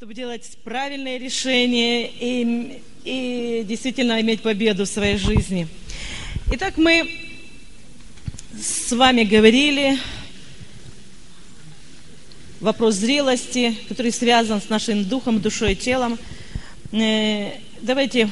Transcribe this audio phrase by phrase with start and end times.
[0.00, 5.68] чтобы делать правильные решения и, и действительно иметь победу в своей жизни.
[6.52, 7.06] Итак, мы
[8.58, 9.98] с вами говорили
[12.60, 16.18] вопрос зрелости, который связан с нашим духом, душой и телом.
[16.92, 17.50] Э,
[17.82, 18.30] давайте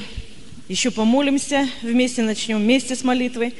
[0.71, 3.53] еще помолимся вместе, начнем вместе с молитвой.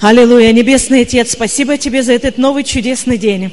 [0.00, 3.52] Аллилуйя, Небесный Отец, спасибо Тебе за этот новый чудесный день.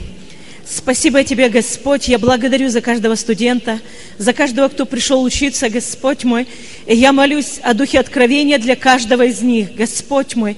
[0.74, 2.08] Спасибо Тебе, Господь.
[2.08, 3.82] Я благодарю за каждого студента,
[4.18, 6.48] за каждого, кто пришел учиться, Господь мой.
[6.86, 10.56] И я молюсь о духе откровения для каждого из них, Господь мой.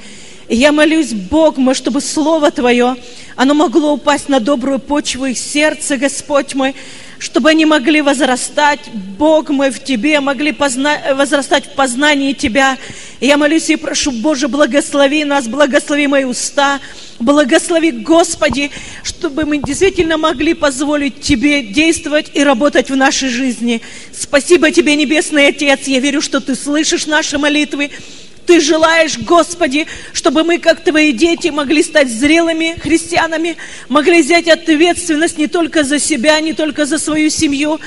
[0.50, 2.96] И я молюсь, Бог мой, чтобы Слово Твое,
[3.36, 6.76] оно могло упасть на добрую почву их сердца, Господь мой,
[7.20, 10.98] чтобы они могли возрастать, Бог мой, в Тебе, могли позна...
[11.16, 12.78] возрастать в познании Тебя.
[13.22, 16.80] Я молюсь и прошу, Боже, благослови нас, благослови мои уста,
[17.20, 18.72] благослови, Господи,
[19.04, 23.82] чтобы мы действительно могли позволить Тебе действовать и работать в нашей жизни.
[24.12, 27.92] Спасибо Тебе, Небесный Отец, я верю, что Ты слышишь наши молитвы,
[28.46, 33.58] ты желаешь, Господи, чтобы мы, как Твои дети, могли стать зрелыми христианами,
[33.90, 37.80] могли взять ответственность не только за себя, не только за свою семью,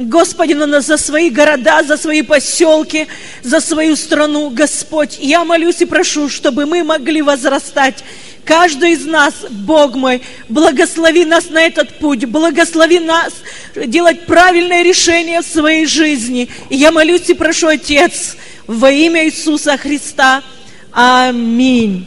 [0.00, 3.06] Господи, но за свои города, за свои поселки,
[3.42, 5.18] за свою страну, Господь.
[5.20, 8.02] Я молюсь и прошу, чтобы мы могли возрастать.
[8.46, 13.34] Каждый из нас, Бог мой, благослови нас на этот путь, благослови нас
[13.76, 16.48] делать правильное решение в своей жизни.
[16.70, 18.36] И я молюсь и прошу, Отец,
[18.70, 20.44] во имя Иисуса Христа.
[20.92, 22.06] Аминь.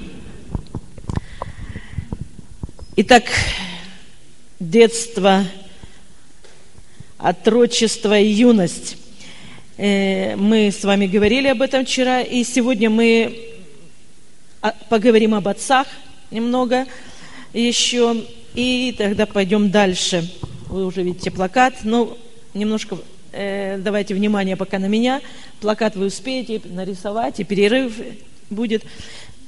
[2.95, 3.25] Итак,
[4.61, 5.43] детство,
[7.17, 8.95] отрочество и юность.
[9.75, 13.37] Э, мы с вами говорили об этом вчера, и сегодня мы
[14.87, 15.87] поговорим об отцах
[16.31, 16.85] немного
[17.51, 18.23] еще,
[18.55, 20.31] и тогда пойдем дальше.
[20.69, 22.17] Вы уже видите плакат, но
[22.53, 22.97] немножко
[23.33, 25.21] э, давайте внимание пока на меня.
[25.59, 27.93] Плакат вы успеете нарисовать, и перерыв
[28.49, 28.83] будет.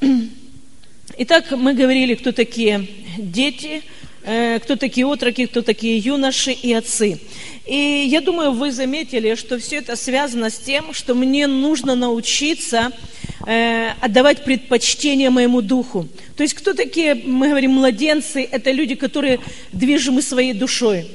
[1.18, 2.88] Итак, мы говорили, кто такие
[3.18, 3.84] дети,
[4.24, 7.20] э, кто такие отроки, кто такие юноши и отцы.
[7.66, 12.92] И я думаю, вы заметили, что все это связано с тем, что мне нужно научиться
[13.48, 16.08] э, отдавать предпочтение моему духу.
[16.36, 18.42] То есть кто такие, мы говорим, младенцы?
[18.44, 19.40] Это люди, которые
[19.72, 21.08] движимы своей душой.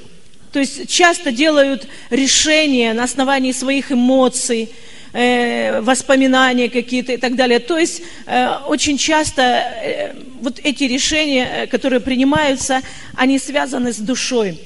[0.53, 4.71] То есть часто делают решения на основании своих эмоций,
[5.13, 7.61] э, воспоминания какие-то и так далее.
[7.61, 12.83] То есть э, очень часто э, вот эти решения, э, которые принимаются,
[13.15, 14.59] они связаны с душой.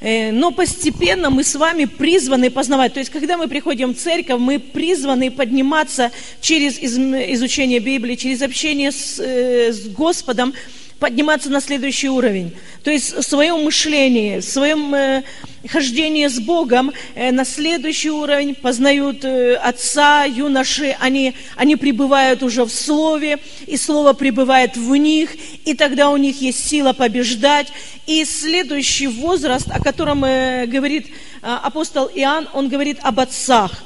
[0.00, 2.94] Но постепенно мы с вами призваны познавать.
[2.94, 8.92] То есть, когда мы приходим в церковь, мы призваны подниматься через изучение Библии, через общение
[8.92, 10.54] с, с Господом,
[10.98, 12.56] подниматься на следующий уровень.
[12.82, 15.22] То есть в своем мышлении, в своем э,
[15.68, 22.64] хождении с Богом э, на следующий уровень познают э, отца, юноши, они, они пребывают уже
[22.64, 25.30] в Слове, и Слово пребывает в них,
[25.64, 27.68] и тогда у них есть сила побеждать.
[28.06, 31.10] И следующий возраст, о котором э, говорит э,
[31.42, 33.84] апостол Иоанн, он говорит об отцах.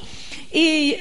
[0.51, 0.99] И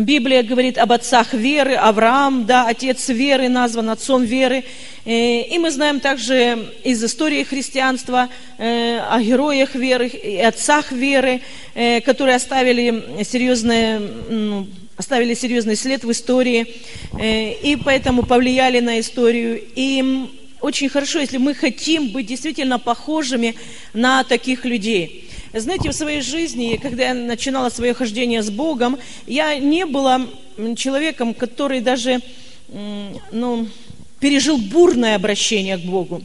[0.00, 4.64] Библия говорит об отцах веры, Авраам, да, отец веры назван отцом веры.
[5.04, 11.40] Э, и мы знаем также из истории христианства э, о героях веры и отцах веры,
[11.74, 16.74] э, которые оставили серьезное, ну, оставили серьезный след в истории
[17.20, 19.62] и поэтому повлияли на историю.
[19.76, 20.28] И
[20.60, 23.54] очень хорошо, если мы хотим быть действительно похожими
[23.92, 29.58] на таких людей– знаете, в своей жизни, когда я начинала свое хождение с Богом, я
[29.58, 30.26] не была
[30.76, 32.20] человеком, который даже
[33.32, 33.68] ну,
[34.20, 36.22] пережил бурное обращение к Богу.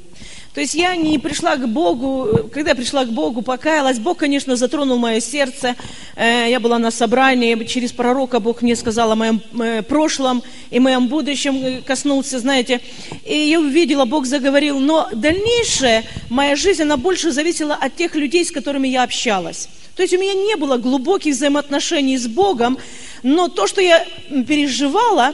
[0.53, 4.56] То есть я не пришла к Богу, когда я пришла к Богу, покаялась, Бог, конечно,
[4.56, 5.75] затронул мое сердце.
[6.16, 10.80] Э, я была на собрании, через пророка Бог мне сказал о моем э, прошлом и
[10.80, 12.81] моем будущем э, коснулся, знаете.
[13.25, 18.45] И я увидела, Бог заговорил, но дальнейшая моя жизнь, она больше зависела от тех людей,
[18.45, 19.68] с которыми я общалась.
[19.95, 22.77] То есть у меня не было глубоких взаимоотношений с Богом,
[23.24, 24.06] но то, что я
[24.48, 25.33] переживала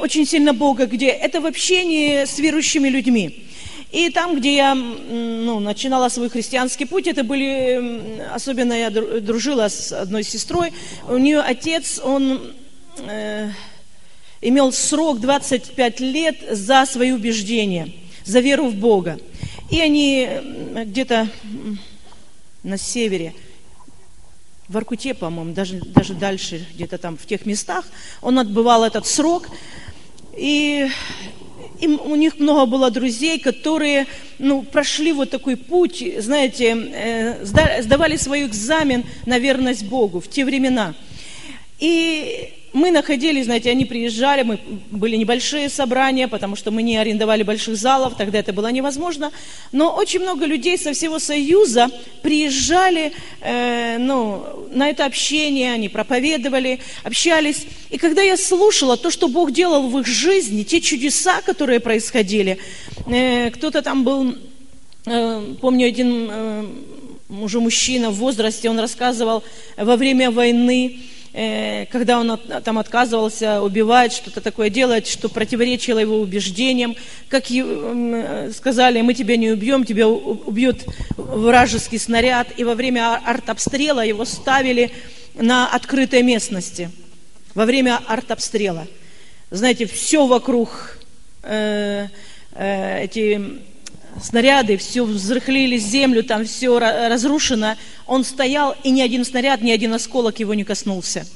[0.00, 3.42] очень сильно Бога, где это в общении с верующими людьми.
[3.92, 9.92] И там, где я ну, начинала свой христианский путь, это были, особенно я дружила с
[9.92, 10.72] одной сестрой,
[11.08, 12.52] у нее отец, он
[12.98, 13.50] э,
[14.40, 17.92] имел срок 25 лет за свои убеждения,
[18.24, 19.18] за веру в Бога.
[19.70, 20.28] И они
[20.84, 21.28] где-то
[22.62, 23.34] на севере,
[24.68, 27.84] в Аркуте, по-моему, даже, даже дальше, где-то там в тех местах,
[28.20, 29.48] он отбывал этот срок.
[30.36, 30.88] И
[31.80, 34.06] И у них много было друзей, которые
[34.38, 40.44] ну, прошли вот такой путь, знаете, э, сдавали свой экзамен на верность Богу в те
[40.44, 40.94] времена.
[41.78, 47.42] И мы находились, знаете, они приезжали, мы были небольшие собрания, потому что мы не арендовали
[47.42, 49.32] больших залов, тогда это было невозможно.
[49.72, 51.88] Но очень много людей со всего Союза
[52.20, 57.64] приезжали э, ну, на это общение, они проповедовали, общались.
[57.88, 62.58] И когда я слушала то, что Бог делал в их жизни, те чудеса, которые происходили,
[63.06, 64.34] э, кто-то там был,
[65.06, 66.64] э, помню, один э,
[67.30, 69.42] уже мужчина в возрасте, он рассказывал
[69.78, 70.98] во время войны,
[71.90, 76.96] когда он там отказывался убивать, что-то такое делать, что противоречило его убеждениям.
[77.28, 77.44] Как
[78.54, 80.86] сказали, мы тебя не убьем, тебя убьет
[81.16, 82.48] вражеский снаряд.
[82.56, 84.90] И во время артобстрела его ставили
[85.34, 86.90] на открытой местности.
[87.54, 88.86] Во время артобстрела.
[89.50, 90.98] Знаете, все вокруг
[91.42, 92.08] э,
[92.52, 93.60] э, эти
[94.22, 97.76] снаряды, все взрыхлили землю, там все разрушено.
[98.06, 101.26] Он стоял, и ни один снаряд, ни один осколок его не коснулся.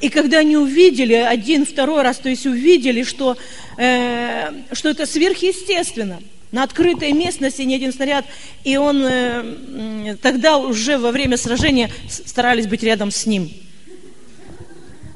[0.00, 3.36] И когда они увидели один, второй раз, то есть увидели, что,
[3.76, 6.20] э, что это сверхъестественно,
[6.50, 8.26] на открытой местности ни один снаряд,
[8.64, 13.50] и он э, тогда уже во время сражения старались быть рядом с ним–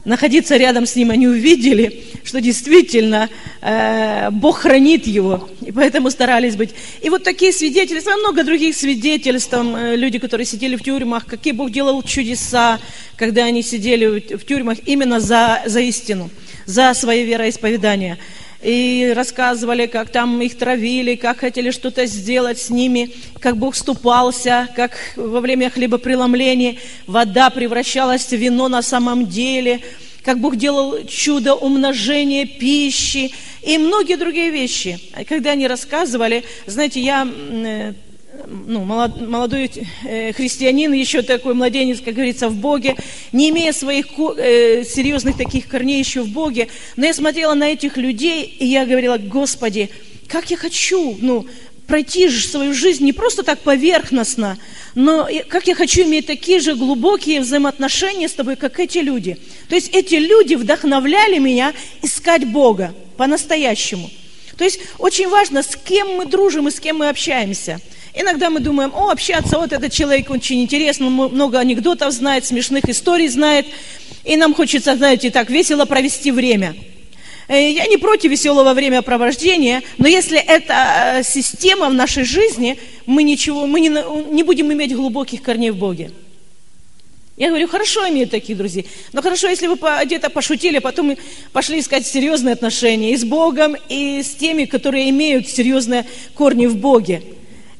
[0.07, 3.29] находиться рядом с ним, они увидели, что действительно
[3.61, 6.71] э, Бог хранит его, и поэтому старались быть.
[7.03, 11.53] И вот такие свидетельства, много других свидетельств, там, э, люди, которые сидели в тюрьмах, какие
[11.53, 12.79] Бог делал чудеса,
[13.17, 16.31] когда они сидели в, тюрьмах именно за, за истину,
[16.67, 18.17] за свое вероисповедание
[18.63, 23.11] и рассказывали, как там их травили, как хотели что-то сделать с ними,
[23.41, 26.77] как Бог ступался, как во время хлебопреломления
[27.07, 29.81] вода превращалась в вино на самом деле,
[30.25, 33.33] как Бог делал чудо умножения пищи
[33.63, 34.99] и многие другие вещи.
[35.29, 37.93] Когда они рассказывали, знаете, я э,
[38.47, 39.71] ну, молодой
[40.05, 42.97] э, христианин, еще такой младенец, как говорится, в Боге,
[43.33, 47.97] не имея своих э, серьезных таких корней еще в Боге, но я смотрела на этих
[47.97, 49.91] людей, и я говорила, Господи,
[50.29, 51.47] как я хочу, ну,
[51.87, 54.59] пройти свою жизнь не просто так поверхностно,
[54.95, 59.39] но как я хочу иметь такие же глубокие взаимоотношения с тобой, как эти люди.
[59.69, 64.11] То есть эти люди вдохновляли меня искать Бога по-настоящему.
[64.59, 67.81] То есть очень важно, с кем мы дружим и с кем мы общаемся–
[68.19, 73.29] Иногда мы думаем, о, общаться, вот этот человек очень интересный, много анекдотов знает, смешных историй
[73.29, 73.67] знает,
[74.25, 76.75] и нам хочется, знаете, так весело провести время.
[77.47, 83.23] Э, я не против веселого времяпровождения, но если это э, система в нашей жизни, мы,
[83.23, 83.91] ничего, мы не,
[84.33, 86.11] не будем иметь глубоких корней в Боге.
[87.37, 89.77] Я говорю, хорошо иметь таких друзей, но хорошо, если вы
[90.07, 91.19] где-то пошутили, потом
[91.53, 96.79] пошли искать серьезные отношения и с Богом, и с теми, которые имеют серьезные корни в
[96.79, 97.23] Боге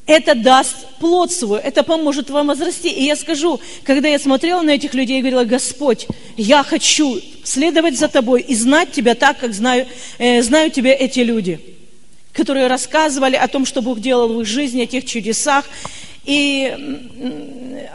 [0.07, 2.89] это даст плод свой, это поможет вам возрасти.
[2.89, 6.07] И я скажу, когда я смотрела на этих людей, я говорила, Господь,
[6.37, 9.85] я хочу следовать за Тобой и знать Тебя так, как знаю,
[10.17, 11.59] э, знают Тебя эти люди,
[12.31, 15.65] которые рассказывали о том, что Бог делал в их жизни, о тех чудесах.
[16.23, 16.73] И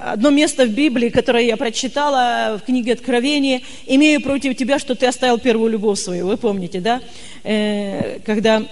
[0.02, 5.06] одно место в Библии, которое я прочитала в книге Откровения, «Имею против тебя, что ты
[5.06, 6.26] оставил первую любовь свою».
[6.26, 7.00] Вы помните, да?
[7.44, 8.62] Э, когда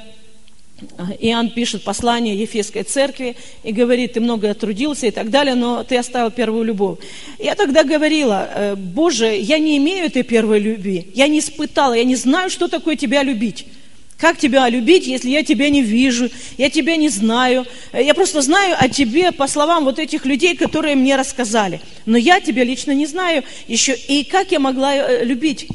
[1.21, 5.97] Иоанн пишет послание Ефесской церкви и говорит, ты много трудился и так далее, но ты
[5.97, 6.99] оставил первую любовь.
[7.39, 12.05] Я тогда говорила, «Э, Боже, я не имею этой первой любви, я не испытала, я
[12.05, 13.67] не знаю, что такое тебя любить.
[14.21, 17.67] Как тебя любить, если я тебя не вижу, я тебя не знаю.
[17.95, 21.81] Я просто знаю о тебе по словам вот этих людей, которые мне рассказали.
[22.05, 23.95] Но я тебя лично не знаю еще.
[23.95, 25.69] И как я могла э, любить?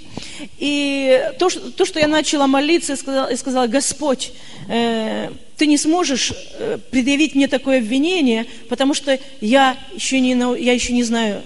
[0.60, 4.32] И то, то что я начала молиться и сказала, и сказала Господь,
[4.70, 10.34] э, ты не сможешь э, предъявить мне такое обвинение, потому что я еще, не,
[10.64, 11.42] я еще не знаю,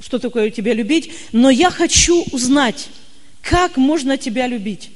[0.00, 2.86] что такое тебя любить, но я хочу узнать,
[3.42, 4.90] как можно тебя любить.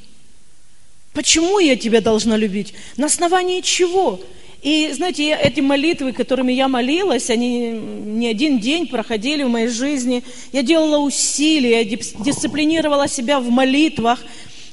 [1.19, 2.75] Почему я тебя должна любить?
[2.97, 4.21] На основании чего?
[4.63, 10.23] И знаете, эти молитвы, которыми я молилась, они не один день проходили в моей жизни.
[10.53, 14.21] Я делала усилия, дисциплинировала себя в молитвах.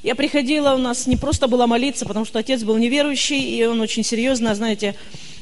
[0.03, 3.81] Я приходила, у нас не просто было молиться, потому что отец был неверующий, и он
[3.81, 4.93] очень серьезно, знаете,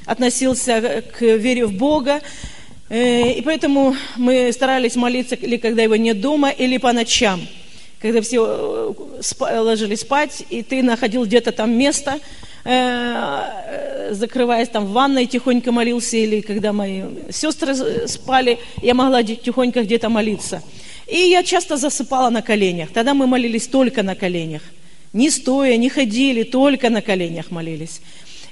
[0.06, 2.22] относился к вере в Бога.
[2.88, 7.42] Э, и поэтому мы старались молиться или когда его нет дома, или по ночам
[8.04, 8.94] когда все
[9.40, 12.20] э, ложились спать, и ты находил где-то там место,
[12.66, 17.74] э, закрываясь там в ванной, тихонько молился, или когда мои сестры
[18.08, 20.62] спали, я могла тихонько где-то молиться.
[21.08, 22.90] И я часто засыпала на коленях.
[22.92, 24.64] Тогда мы молились только на коленях.
[25.14, 28.02] Не стоя, не ходили, только на коленях молились.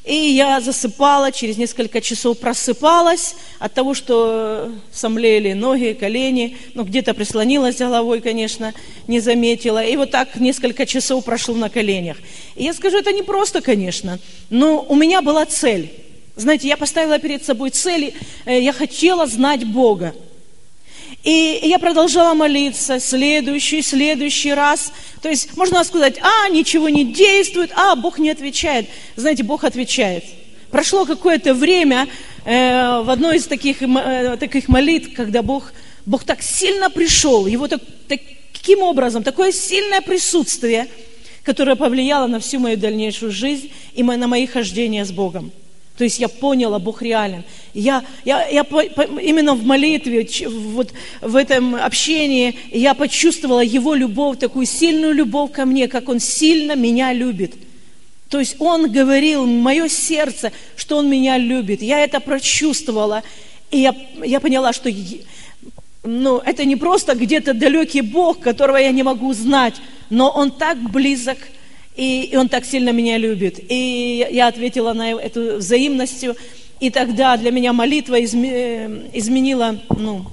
[0.04, 7.14] И я засыпала, через несколько часов просыпалась от того, что сомлели ноги, колени, ну, где-то
[7.14, 8.74] прислонилась головой, конечно,
[9.08, 9.84] не заметила.
[9.84, 12.18] И вот так несколько часов прошло на коленях.
[12.56, 14.18] И я скажу, это не просто, конечно,
[14.50, 15.92] но у меня была цель.
[16.36, 18.16] Знаете, я поставила перед собой цель,
[18.46, 20.16] э, я хотела знать Бога.
[21.24, 24.92] И я продолжала молиться следующий, следующий раз.
[25.22, 28.88] То есть можно сказать, а, ничего не действует, а, Бог не отвечает.
[29.16, 30.24] Знаете, Бог отвечает.
[30.72, 32.08] Прошло какое-то время
[32.46, 35.74] э, в одной из таких, э, таких молитв, когда Бог,
[36.06, 40.88] Бог так сильно пришел, Его так, таким образом, такое сильное присутствие,
[41.44, 45.52] которое повлияло на всю мою дальнейшую жизнь и на мои хождения с Богом.
[46.02, 47.44] То есть я поняла, Бог реален.
[47.76, 50.92] Я, я, я по, по, именно в молитве, вот
[51.22, 56.76] в этом общении, я почувствовала Его любовь, такую сильную любовь ко мне, как Он сильно
[56.76, 57.54] меня любит.
[58.30, 61.84] То есть Он говорил, мое сердце, что Он меня любит.
[61.84, 63.22] Я это прочувствовала,
[63.70, 64.90] и я, я поняла, что
[66.04, 69.76] ну, это не просто где-то далекий Бог, которого я не могу знать,
[70.10, 71.52] но Он так близок и,
[71.96, 73.60] и он так сильно меня любит.
[73.70, 76.36] И я ответила на эту взаимностью,
[76.80, 80.26] и тогда для меня молитва изме, изменила, ну,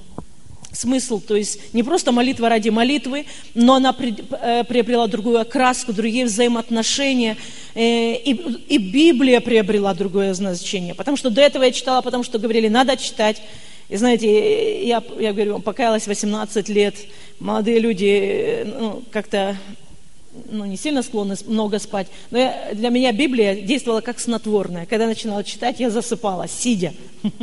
[0.71, 6.25] смысл, то есть не просто молитва ради молитвы, но она э, приобрела другую окраску, другие
[6.25, 7.37] взаимоотношения,
[7.75, 8.31] э, и,
[8.69, 12.95] и Библия приобрела другое значение, потому что до этого я читала, потому что говорили, надо
[12.97, 13.41] читать,
[13.89, 16.95] и знаете, я, я говорю, покаялась 18 лет,
[17.39, 19.57] молодые люди э, ну, как-то
[20.49, 24.85] ну, не сильно склонны много спать, но я, для меня Библия действовала как снотворная.
[24.85, 26.93] Когда я начинала читать, я засыпала, сидя.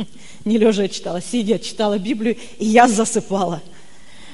[0.45, 3.61] Не лежа я читала, сидя читала Библию, и я засыпала.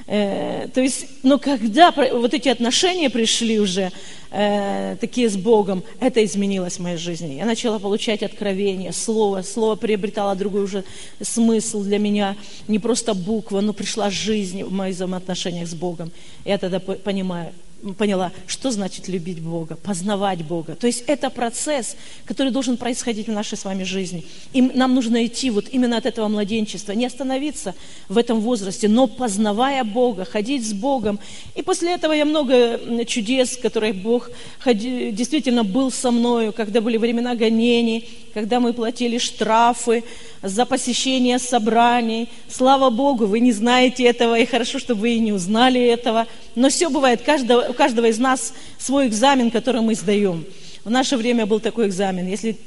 [0.05, 3.91] Э, то есть, но когда вот эти отношения пришли уже,
[4.31, 7.35] э, такие с Богом, это изменилось в моей жизни.
[7.35, 10.83] Я начала получать откровение, слово, слово приобретало другой уже
[11.21, 12.35] смысл для меня,
[12.67, 16.11] не просто буква, но пришла жизнь в моих взаимоотношениях с Богом.
[16.43, 17.53] Я тогда понимаю,
[17.97, 20.75] поняла, что значит любить Бога, познавать Бога.
[20.75, 24.25] То есть это процесс, который должен происходить в нашей с вами жизни.
[24.53, 27.75] И нам нужно идти вот именно от этого младенчества, не остановиться
[28.07, 31.19] в этом возрасте, но познавая Бога, ходить с Богом.
[31.55, 34.29] И после этого я много чудес, которые Бог
[34.65, 40.03] действительно был со мною, когда были времена гонений, когда мы платили штрафы
[40.41, 42.29] за посещение собраний.
[42.49, 46.27] Слава Богу, вы не знаете этого, и хорошо, что вы и не узнали этого.
[46.55, 50.45] Но все бывает, каждого, у каждого из нас свой экзамен, который мы сдаем.
[50.83, 52.27] В наше время был такой экзамен.
[52.27, 52.57] Если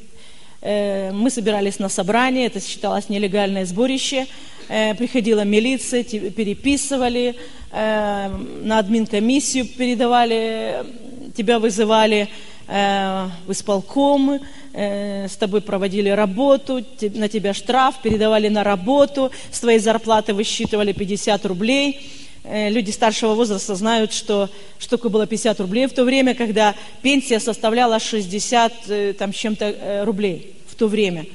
[0.60, 4.26] э, мы собирались на собрание, это считалось нелегальное сборище,
[4.68, 7.36] э, приходила милиция, переписывали,
[7.70, 8.28] э,
[8.64, 10.84] на админ-комиссию передавали,
[11.36, 12.28] тебя вызывали
[12.68, 14.40] э, в исполком,
[14.78, 16.84] Э, с тобой проводили работу,
[17.14, 21.98] на тебя штраф, передавали на работу, с твоей зарплаты высчитывали 50 рублей.
[22.48, 24.48] Э, люди старшего возраста знают, что,
[24.88, 30.54] такое было 50 рублей в то время, когда пенсия составляла 60 э, там, чем-то рублей
[30.68, 31.26] в то время.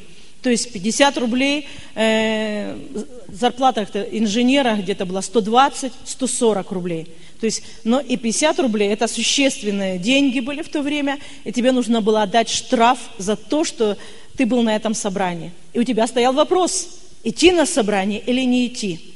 [0.42, 2.76] То есть 50 рублей, э,
[3.28, 7.08] зарплата инженера где-то была 120-140 рублей.
[7.40, 11.72] То есть, но и 50 рублей, это существенные деньги были в то время, и тебе
[11.72, 13.98] нужно было отдать штраф за то, что
[14.38, 15.52] ты был на этом собрании.
[15.74, 19.11] И у тебя стоял вопрос, идти на собрание или не идти.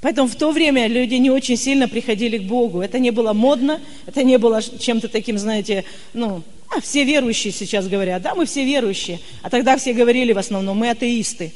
[0.00, 2.80] Поэтому в то время люди не очень сильно приходили к Богу.
[2.80, 6.42] Это не было модно, это не было чем-то таким, знаете, ну,
[6.74, 9.20] а, все верующие сейчас говорят, да, мы все верующие.
[9.42, 11.52] А тогда все говорили в основном, мы атеисты.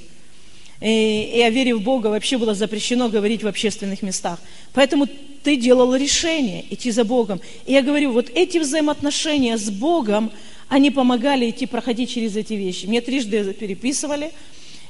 [0.81, 4.39] И, и о вере в Бога вообще было запрещено говорить в общественных местах.
[4.75, 5.07] Поэтому
[5.43, 7.41] ты делал решение идти за Богом.
[7.65, 10.31] И я говорю, вот эти взаимоотношения с Богом,
[10.69, 12.87] они помогали идти, проходить через эти вещи.
[12.87, 14.33] Мне трижды переписывали,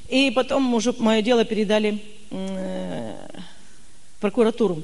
[0.08, 1.98] и потом уже мое дело передали
[4.20, 4.82] прокуратуру.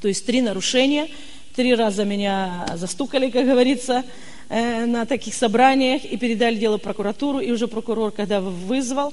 [0.00, 1.08] То есть три нарушения,
[1.54, 4.04] три раза меня застукали, как говорится,
[4.48, 9.12] э, на таких собраниях, и передали дело в прокуратуру, и уже прокурор, когда вызвал,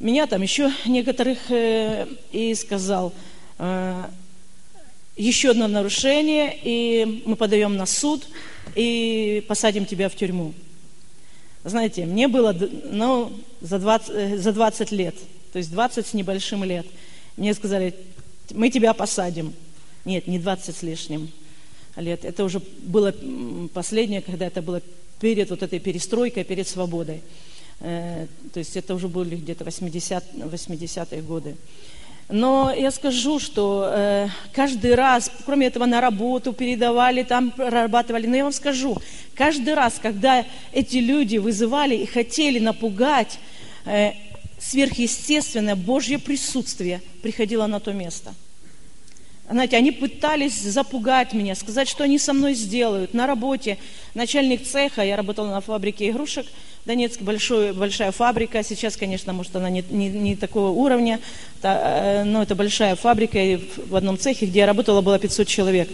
[0.00, 3.12] меня там еще некоторых э, и сказал,
[3.58, 4.04] э,
[5.16, 8.26] еще одно нарушение, и мы подаем на суд,
[8.74, 10.54] и посадим тебя в тюрьму.
[11.64, 15.14] Знаете, мне было ну, за, 20, э, за 20 лет,
[15.52, 16.86] то есть 20 с небольшим лет.
[17.36, 17.94] Мне сказали,
[18.52, 19.52] мы тебя посадим.
[20.04, 21.30] Нет, не 20 с лишним
[21.96, 22.24] лет.
[22.24, 23.14] Это уже было
[23.72, 24.82] последнее, когда это было
[25.20, 27.22] перед вот этой перестройкой, перед свободой.
[27.80, 31.56] Э, то есть это уже были где-то 80, 80-е годы.
[32.32, 38.26] Но я скажу, что э, каждый раз, кроме этого, на работу передавали, там прорабатывали.
[38.26, 38.96] Но я вам скажу,
[39.34, 43.38] каждый раз, когда эти люди вызывали и хотели напугать,
[43.84, 44.12] э,
[44.60, 48.34] сверхъестественное Божье присутствие приходило на то место.
[49.50, 53.14] Знаете, они пытались запугать меня, сказать, что они со мной сделают.
[53.14, 53.78] На работе
[54.14, 56.46] начальник цеха, я работала на фабрике игрушек,
[56.86, 61.20] Донецк большой, большая фабрика, сейчас, конечно, может, она не, не, не такого уровня,
[61.60, 65.46] та, э, но это большая фабрика, и в одном цехе, где я работала, было 500
[65.46, 65.90] человек.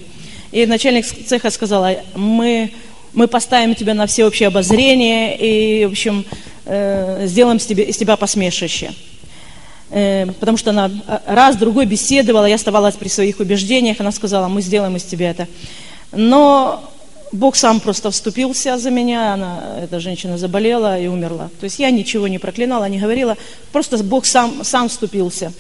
[0.52, 2.72] И начальник цеха сказала, мы,
[3.14, 6.24] мы поставим тебя на всеобщее обозрение и, в общем,
[6.66, 8.92] э, сделаем из тебя, посмешище.
[9.90, 10.90] Э, потому что она
[11.26, 15.48] раз, другой беседовала, я оставалась при своих убеждениях, она сказала, мы сделаем из тебя это.
[16.12, 16.92] Но
[17.32, 21.50] Бог сам просто вступился за меня, она, эта женщина заболела и умерла.
[21.60, 23.36] То есть я ничего не проклинала, не говорила,
[23.72, 25.52] просто Бог сам, сам вступился.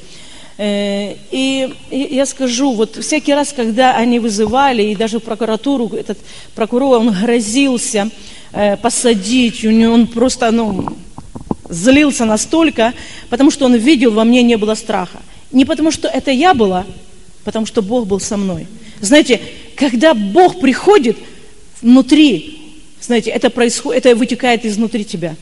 [0.58, 6.18] Э, и я скажу, вот всякий раз, когда они вызывали, и даже прокуратуру, этот
[6.54, 8.10] прокурор, он грозился
[8.56, 10.96] э, посадить, у него он просто, ну,
[11.68, 12.94] злился настолько,
[13.28, 15.20] потому что он видел, во мне не было страха.
[15.52, 16.84] Не потому что это я была,
[17.44, 18.66] потому что Бог был со мной.
[19.00, 19.40] Знаете,
[19.76, 21.16] когда Бог приходит,
[21.82, 22.58] внутри,
[23.00, 25.36] знаете, это, происходит, это вытекает изнутри тебя.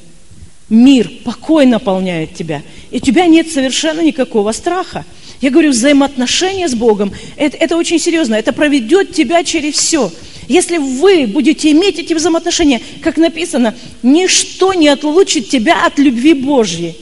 [0.68, 2.62] Мир, покой наполняет тебя.
[2.90, 5.04] И у тебя нет совершенно никакого страха.
[5.40, 10.10] Я говорю, взаимоотношения с Богом, это, это очень серьезно, это проведет тебя через все.
[10.48, 16.96] Если вы будете иметь эти взаимоотношения, как написано, ничто не отлучит тебя от любви Божьей.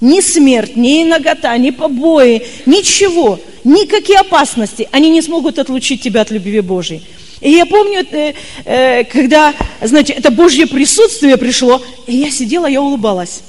[0.00, 6.30] Ни смерть, ни нагота, ни побои, ничего, никакие опасности, они не смогут отлучить тебя от
[6.30, 7.02] любви Божьей.
[7.40, 8.32] И я помню, э,
[8.64, 13.40] э, когда, знаете, это Божье присутствие пришло, и я сидела, я улыбалась.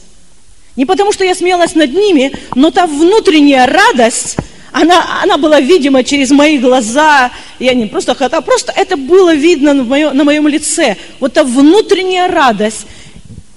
[0.75, 4.37] Не потому, что я смеялась над ними, но та внутренняя радость,
[4.81, 7.31] она, она была видима через мои глаза.
[7.59, 10.97] Я не просто хотела, просто это было видно на моем, на моем лице.
[11.19, 12.85] Вот та внутренняя радость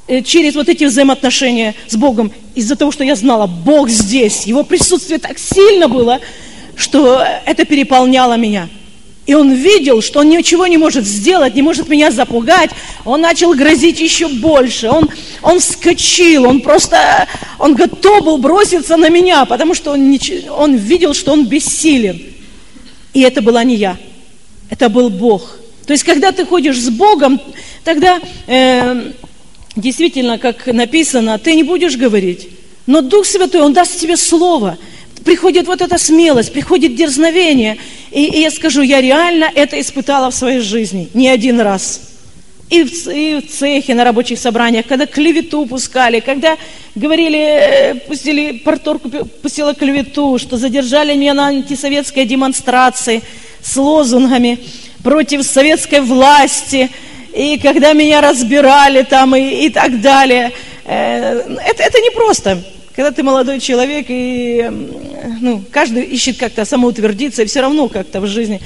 [0.08, 2.32] э, через вот эти взаимоотношения с Богом.
[2.54, 6.20] Из-за того, что я знала, Бог здесь, Его присутствие так сильно было,
[6.74, 8.68] что это переполняло меня.
[9.26, 12.70] И он видел, что он ничего не может сделать, не может меня запугать.
[13.04, 14.88] Он начал грозить еще больше.
[14.88, 15.08] Он,
[15.42, 17.28] он вскочил, он просто,
[17.58, 20.18] он готов был броситься на меня, потому что он,
[20.56, 22.20] он видел, что он бессилен.
[23.12, 23.98] И это была не я,
[24.70, 25.58] это был Бог.
[25.86, 27.40] То есть, когда ты ходишь с Богом,
[27.84, 29.12] тогда э,
[29.76, 32.48] действительно, как написано, ты не будешь говорить.
[32.86, 34.78] Но Дух Святой, Он даст тебе слово–
[35.24, 37.76] приходит вот эта смелость, приходит дерзновение.
[38.10, 42.00] И, и я скажу, я реально это испытала в своей жизни не один раз.
[42.70, 46.56] И в, и в цехе, на рабочих собраниях, когда клевету пускали, когда
[46.94, 49.10] говорили, э, пустили, порторку
[49.42, 53.22] пустила клевету, что задержали меня на антисоветской демонстрации
[53.60, 54.60] с лозунгами
[55.02, 56.90] против советской власти,
[57.34, 60.52] и когда меня разбирали там и, и так далее.
[60.84, 62.62] Э, это, это не просто.
[62.94, 64.68] Когда ты молодой человек, и
[65.40, 68.60] ну, каждый ищет как-то самоутвердиться, и все равно как-то в жизни.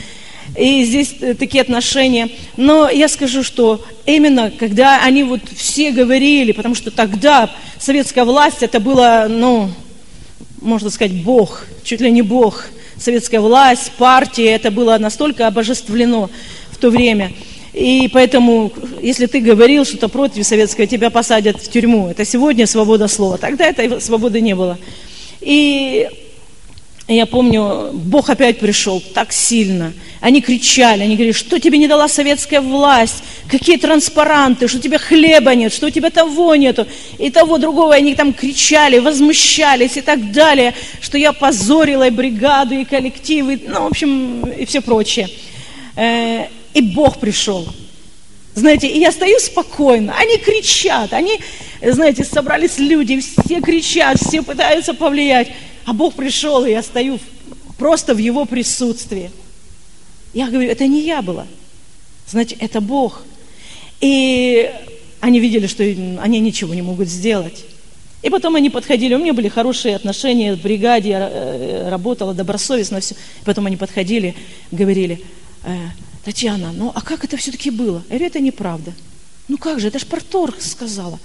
[0.58, 2.30] И здесь э, такие отношения.
[2.56, 8.62] Но я скажу, что именно когда они вот все говорили, потому что тогда советская власть,
[8.62, 9.70] это было, ну,
[10.60, 12.66] можно сказать, Бог, чуть ли не Бог.
[12.96, 16.30] Советская власть, партия, это было настолько обожествлено
[16.70, 17.32] в то время–
[17.74, 22.08] и поэтому, если ты говорил что-то против советского, тебя посадят в тюрьму.
[22.08, 23.36] Это сегодня свобода слова.
[23.36, 24.78] Тогда этой свободы не было.
[25.40, 26.08] И
[27.08, 29.92] я помню, Бог опять пришел так сильно.
[30.20, 34.98] Они кричали, они говорили, что тебе не дала советская власть, какие транспаранты, что у тебя
[34.98, 36.86] хлеба нет, что у тебя того нету,
[37.18, 37.92] и того другого.
[37.92, 43.82] Они там кричали, возмущались и так далее, что я позорила и бригаду, и коллективы, ну,
[43.82, 45.28] в общем, и все прочее.
[46.74, 47.66] И Бог пришел.
[48.54, 51.40] Знаете, и я стою спокойно, они кричат, они,
[51.82, 55.50] знаете, собрались люди, все кричат, все пытаются повлиять,
[55.84, 57.18] а Бог пришел, и я стою
[57.78, 59.32] просто в Его присутствии.
[60.32, 61.48] Я говорю, это не я была,
[62.28, 63.22] знаете, это Бог.
[64.00, 64.70] И
[65.20, 67.64] они видели, что они ничего не могут сделать.
[68.22, 73.00] И потом они подходили, у меня были хорошие отношения в бригаде, я э, работала добросовестно,
[73.00, 73.14] все.
[73.14, 74.34] И потом они подходили,
[74.70, 75.20] говорили,
[75.64, 75.74] «Э,
[76.24, 78.02] Татьяна, ну а как это все-таки было?
[78.08, 78.92] Я говорю, это неправда.
[79.48, 81.20] Ну как же, это ж порторг сказала.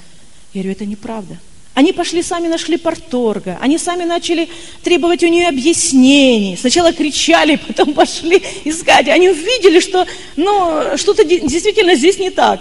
[0.53, 1.37] Я говорю, это неправда.
[1.73, 4.49] Они пошли сами нашли порторга, они сами начали
[4.83, 6.57] требовать у нее объяснений.
[6.59, 9.07] Сначала кричали, потом пошли искать.
[9.07, 12.59] Они увидели, что ну, что-то действительно здесь не так.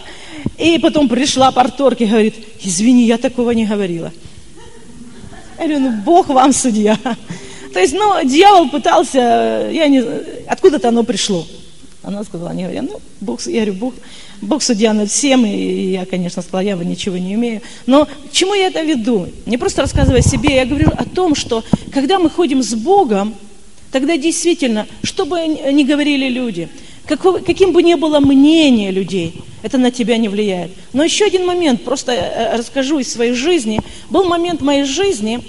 [0.56, 4.12] И потом пришла порторг и говорит, извини, я такого не говорила.
[5.58, 6.96] Я говорю, ну Бог вам судья.
[7.72, 10.00] То есть, ну, дьявол пытался, я не
[10.46, 11.44] откуда-то оно пришло.
[12.08, 13.94] Она сказала, не говоря, ну, Бог, я говорю, Бог,
[14.40, 17.60] Бог судья над всем, и я, конечно, сказала, я ничего не умею.
[17.84, 19.28] Но к чему я это веду?
[19.44, 23.34] Не просто рассказывая о себе, я говорю о том, что когда мы ходим с Богом,
[23.92, 26.70] тогда действительно, что бы ни говорили люди,
[27.04, 30.70] каков, каким бы ни было мнение людей, это на тебя не влияет.
[30.94, 33.80] Но еще один момент, просто э, расскажу из своей жизни.
[34.08, 35.40] Был момент в моей жизни,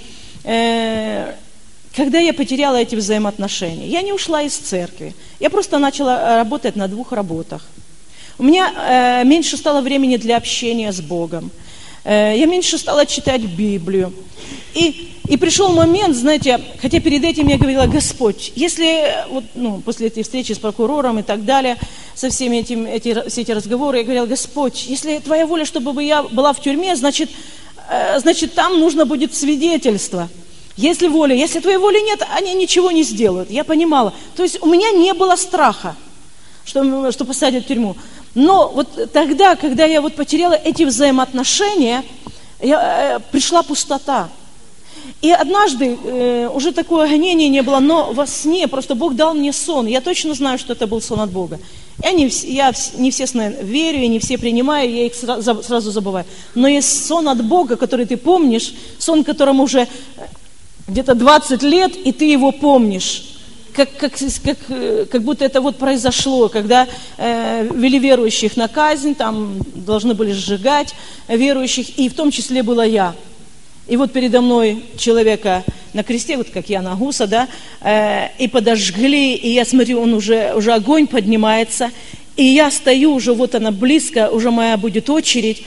[0.43, 1.35] э,
[1.95, 3.87] когда я потеряла эти взаимоотношения.
[3.87, 7.65] Я не ушла из церкви, я просто начала э, работать на двух работах.
[8.37, 8.71] У меня
[9.21, 11.51] э, меньше стало времени для общения с Богом.
[12.03, 14.13] Э, я меньше стала читать Библию.
[14.73, 20.07] И, и пришел момент, знаете, хотя перед этим я говорила, Господь, если вот, ну, после
[20.07, 21.77] этой встречи с прокурором и так далее,
[22.15, 26.23] со всеми этими эти, все эти разговоры, я говорила, Господь, если Твоя воля, чтобы я
[26.23, 27.29] была в тюрьме, значит,
[27.89, 30.29] э, значит там нужно будет свидетельство.
[30.79, 33.51] Если воля, если Твоей воли нет, они ничего не сделают.
[33.51, 34.13] Я понимала.
[34.37, 35.97] То есть у меня не было страха,
[36.63, 37.97] что, что посадят в тюрьму.
[38.33, 42.05] Но вот тогда, когда я вот потеряла эти взаимоотношения,
[42.61, 44.29] я, э, пришла пустота.
[45.21, 49.51] И однажды, э, уже такое гонение не было, но во сне просто Бог дал мне
[49.51, 49.85] сон.
[49.85, 51.59] Я точно знаю, что это был сон от Бога.
[52.01, 55.91] Я не, я не все сны верю, я не все принимаю, я их сразу, сразу
[55.91, 56.25] забываю.
[56.55, 59.89] Но есть сон от Бога, который ты помнишь, сон, которому уже
[60.89, 63.29] где-то 20 лет, и ты его помнишь
[63.73, 69.15] как, как, как, э, как будто это вот произошло, когда э, вели верующих на казнь,
[69.15, 70.95] там должны были сжигать
[71.27, 73.15] верующих, и в том числе была я.
[73.87, 77.47] И вот передо мной человека на кресте, вот как я на гуса, да,
[77.81, 81.91] э, и подожгли, и я смотрю, он уже, уже огонь поднимается,
[82.35, 85.63] и я стою уже, вот она близко, уже моя будет очередь,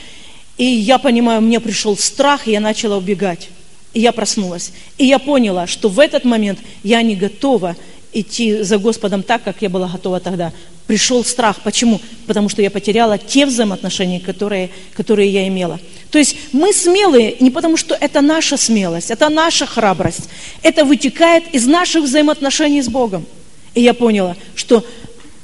[0.58, 3.48] и я понимаю, мне пришел страх, и я начала убегать.
[3.94, 4.72] И я проснулась.
[4.98, 7.76] И я поняла, что в этот момент я не готова
[8.12, 10.52] идти за Господом так, как я была готова тогда.
[10.86, 11.60] Пришел страх.
[11.62, 12.00] Почему?
[12.26, 15.80] Потому что я потеряла те взаимоотношения, которые, которые я имела.
[16.10, 20.28] То есть мы смелые не потому, что это наша смелость, это наша храбрость.
[20.62, 23.26] Это вытекает из наших взаимоотношений с Богом.
[23.74, 24.84] И я поняла, что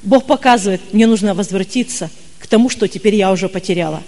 [0.02, 4.02] Бог показывает, мне нужно возвратиться к тому, что теперь я уже потеряла.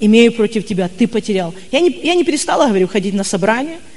[0.00, 1.54] Имею против тебя, ты потерял.
[1.72, 3.78] Я не, я не перестала, говорю, ходить на собрания–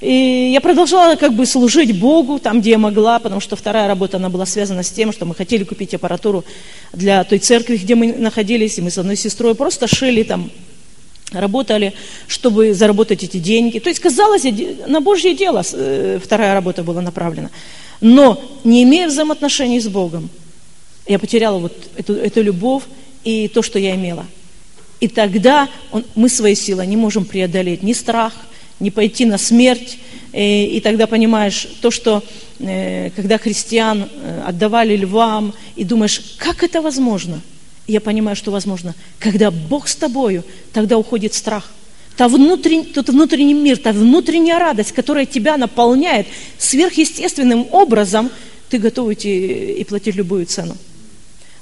[0.00, 4.18] и я продолжала как бы служить Богу там, где я могла, потому что вторая работа,
[4.18, 6.44] она была связана с тем, что мы хотели купить аппаратуру
[6.92, 10.52] для той церкви, где мы находились, и мы с одной сестрой просто шили там,
[11.32, 11.94] работали,
[12.28, 13.80] чтобы заработать эти деньги.
[13.80, 14.44] То есть, казалось,
[14.86, 17.50] на Божье дело э, вторая работа была направлена.
[18.00, 20.30] Но не имея взаимоотношений с Богом,
[21.08, 22.84] я потеряла вот эту, эту любовь
[23.24, 24.26] и то, что я имела.
[25.00, 28.34] И тогда он, мы свои силы не можем преодолеть ни страх,
[28.80, 29.98] не пойти на смерть.
[30.32, 32.22] И, и тогда понимаешь то, что
[32.58, 37.40] э, когда христиан э, отдавали львам, и думаешь, как это возможно?
[37.86, 38.94] Я понимаю, что возможно.
[39.18, 41.70] Когда Бог с тобою, тогда уходит страх.
[42.16, 46.26] Та внутренний, тот внутренний мир, та внутренняя радость, которая тебя наполняет
[46.58, 48.30] сверхъестественным образом,
[48.68, 50.76] ты готов идти и платить любую цену.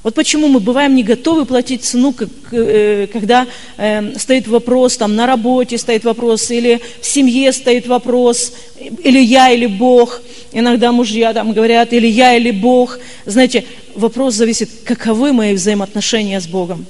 [0.06, 3.44] Вот почему мы бываем не готовы платить цену, как, э, когда
[3.76, 9.50] э, стоит вопрос, там, на работе стоит вопрос, или в семье стоит вопрос, или я,
[9.50, 10.22] или Бог.
[10.52, 13.00] Иногда мужья там говорят, или я, или Бог.
[13.24, 13.64] Знаете,
[13.96, 16.86] вопрос зависит, каковы мои взаимоотношения с Богом.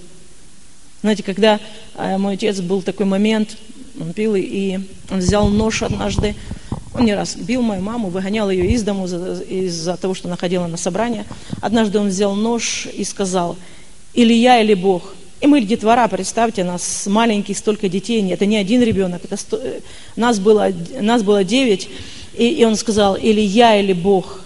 [1.00, 1.58] Знаете, когда
[1.94, 3.56] э, мой отец был такой момент,
[3.98, 4.78] он пил, и
[5.10, 6.34] он взял нож однажды,
[6.98, 10.66] он не раз бил мою маму, выгонял ее из дому из-за того, что она ходила
[10.66, 11.24] на собрание.
[11.60, 13.56] Однажды он взял нож и сказал,
[14.14, 15.14] или я, или Бог.
[15.40, 19.58] И мы детвора, представьте, нас маленьких столько детей, это не один ребенок, это сто...
[19.58, 19.80] Э,
[20.16, 21.88] нас, было, нас было девять,
[22.36, 24.40] и, и он сказал, или я, или Бог.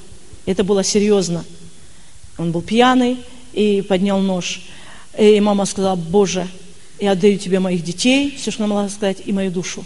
[0.46, 1.44] Это было серьезно.
[2.38, 3.18] Он был пьяный
[3.52, 4.62] и поднял нож.
[5.16, 6.48] И мама сказала, Боже,
[6.98, 9.84] я отдаю тебе моих детей, все, что она могла сказать, и мою душу.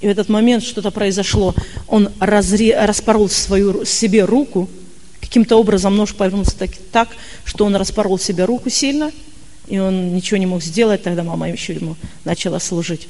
[0.00, 1.54] И в этот момент что-то произошло.
[1.86, 4.68] Он разре, распорол свою, себе руку,
[5.20, 7.08] каким-то образом нож повернулся так, так,
[7.44, 9.10] что он распорол себе руку сильно,
[9.68, 13.08] и он ничего не мог сделать, тогда мама еще ему начала служить.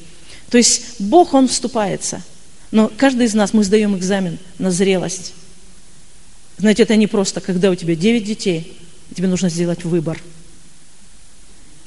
[0.49, 2.23] То есть Бог, Он вступается.
[2.71, 5.33] Но каждый из нас, мы сдаем экзамен на зрелость.
[6.57, 8.77] Знаете, это не просто, когда у тебя 9 детей,
[9.15, 10.21] тебе нужно сделать выбор–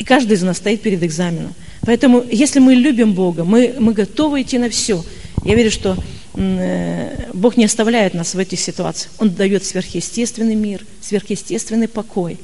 [0.01, 1.55] и каждый из нас стоит перед экзаменом.
[1.83, 5.05] Поэтому, если мы любим Бога, мы, мы готовы идти на все.
[5.45, 5.95] Я верю, что
[6.37, 9.13] э, Бог не оставляет нас в этих ситуациях.
[9.19, 12.39] Он дает сверхъестественный мир, сверхъестественный покой.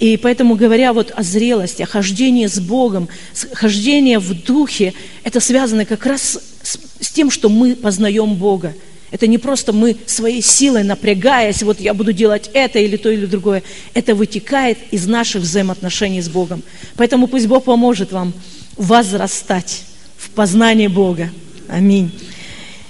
[0.00, 3.08] И поэтому, говоря вот о зрелости, о хождении с Богом,
[3.52, 8.74] хождение в духе, это связано как раз с, с тем, что мы познаем Бога.
[9.10, 13.24] Это не просто мы своей силой напрягаясь, вот я буду делать это или то или
[13.24, 13.62] другое.
[13.94, 16.62] Это вытекает из наших взаимоотношений с Богом.
[16.96, 18.34] Поэтому пусть Бог поможет вам
[18.76, 19.84] возрастать
[20.18, 21.30] в познании Бога.
[21.68, 22.10] Аминь.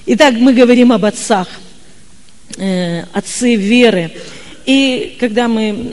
[0.07, 1.49] Итак, мы говорим об отцах,
[2.57, 4.11] э, отцы веры.
[4.67, 5.93] И когда мы,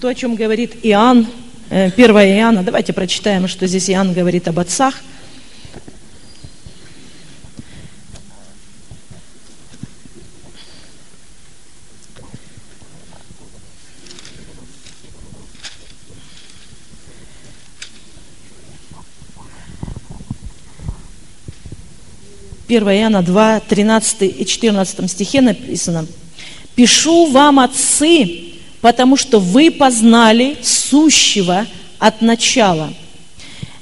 [0.00, 1.26] то, о чем говорит Иоанн,
[1.68, 5.00] 1 э, Иоанна, давайте прочитаем, что здесь Иоанн говорит об отцах–
[22.76, 26.06] 1 Иоанна 2, 13 и 14 стихе написано,
[26.74, 31.66] «Пишу вам, отцы, потому что вы познали сущего
[31.98, 32.90] от начала».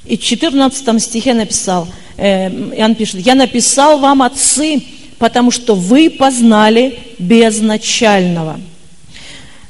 [0.07, 4.83] И в 14 стихе написал, э, Иоанн пишет, «Я написал вам, отцы,
[5.18, 8.59] потому что вы познали безначального».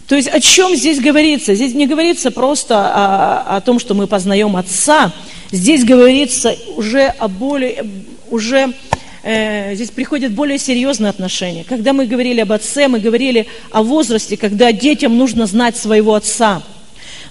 [0.07, 1.55] То есть о чем здесь говорится?
[1.55, 5.13] Здесь не говорится просто о, о том, что мы познаем Отца.
[5.53, 7.85] Здесь говорится уже о более,
[8.29, 8.75] уже
[9.23, 11.65] э, здесь приходят более серьезные отношения.
[11.69, 16.63] Когда мы говорили об отце, мы говорили о возрасте, когда детям нужно знать своего отца.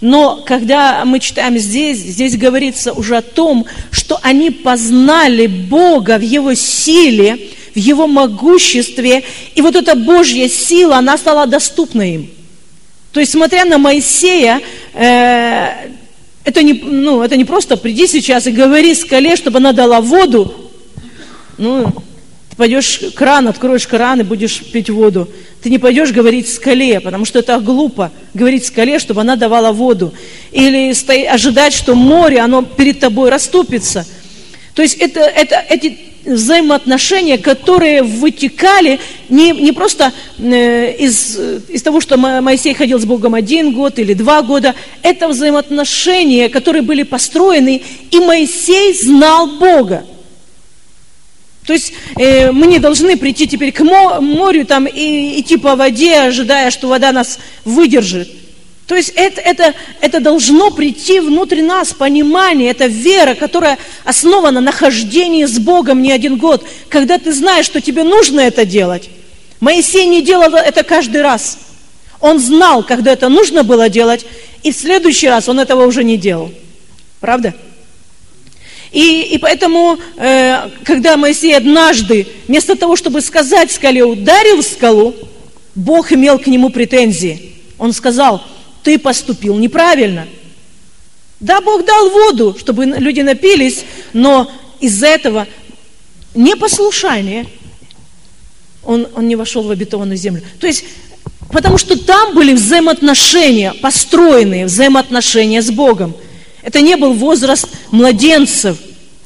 [0.01, 6.21] Но когда мы читаем здесь, здесь говорится уже о том, что они познали Бога в
[6.21, 9.23] Его силе, в Его могуществе,
[9.55, 12.29] и вот эта Божья сила, она стала доступна им.
[13.11, 14.61] То есть, смотря на Моисея,
[14.93, 15.89] э,
[16.45, 20.68] это, не, ну, это не просто приди сейчас и говори скале, чтобы она дала воду,
[21.59, 21.93] ну,
[22.49, 25.29] ты пойдешь кран, откроешь кран и будешь пить воду.
[25.61, 30.13] Ты не пойдешь говорить скале, потому что это глупо, говорить скале, чтобы она давала воду.
[30.51, 34.05] Или стоять, ожидать, что море, оно перед тобой расступится.
[34.73, 42.01] То есть это, это, эти взаимоотношения, которые вытекали не, не просто э, из, из того,
[42.01, 47.81] что Моисей ходил с Богом один год или два года, это взаимоотношения, которые были построены,
[48.11, 50.05] и Моисей знал Бога.
[51.69, 56.21] То есть э, мы не должны прийти теперь к морю там, и идти по воде,
[56.21, 58.27] ожидая, что вода нас выдержит.
[58.87, 64.71] То есть это, это, это должно прийти внутрь нас, понимание, это вера, которая основана на
[64.71, 69.07] хождении с Богом не один год, когда ты знаешь, что тебе нужно это делать.
[69.59, 71.59] Моисей не делал это каждый раз.
[72.19, 74.25] Он знал, когда это нужно было делать,
[74.63, 76.51] и в следующий раз он этого уже не делал.
[77.19, 77.53] Правда?
[78.91, 85.15] И, и поэтому, э, когда Моисей однажды, вместо того, чтобы сказать скале, ударил скалу,
[85.75, 87.53] Бог имел к нему претензии.
[87.77, 88.43] Он сказал,
[88.83, 90.27] ты поступил неправильно.
[91.39, 95.47] Да, Бог дал воду, чтобы люди напились, но из-за этого
[96.33, 97.45] непослушания
[98.83, 100.41] он, он не вошел в обетованную землю.
[100.59, 100.83] То есть,
[101.51, 106.15] потому что там были взаимоотношения, построенные взаимоотношения с Богом–
[106.61, 108.77] это не был возраст младенцев.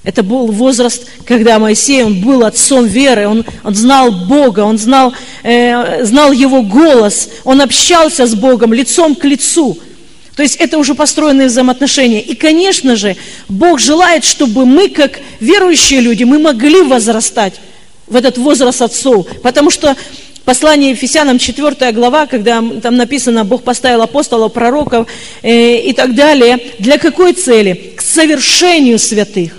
[0.03, 5.13] Это был возраст, когда Моисей, он был отцом веры, он, он знал Бога, он знал,
[5.43, 9.77] э, знал Его голос, он общался с Богом лицом к лицу.
[10.35, 12.21] То есть это уже построенные взаимоотношения.
[12.21, 13.15] И, конечно же,
[13.47, 17.53] Бог желает, чтобы мы, как верующие люди, мы могли возрастать
[18.07, 19.27] в этот возраст отцов.
[19.41, 19.95] Потому что
[20.45, 25.07] Послание Ефесянам, 4 глава, когда там написано, Бог поставил апостолов, пророков
[25.41, 26.59] э, и так далее.
[26.79, 27.93] Для какой цели?
[27.95, 29.53] К совершению святых.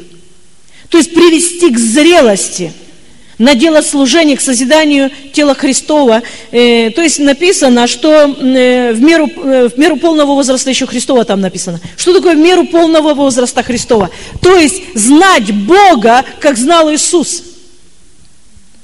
[0.91, 2.71] То есть привести к зрелости
[3.39, 6.23] на дело служения, к созиданию тела Христова.
[6.53, 11.25] Э, то есть написано, что э, в, меру, э, в меру полного возраста еще Христова
[11.25, 11.81] там написано.
[11.97, 14.11] Что такое в меру полного возраста Христова?
[14.43, 17.54] То есть знать Бога, как знал Иисус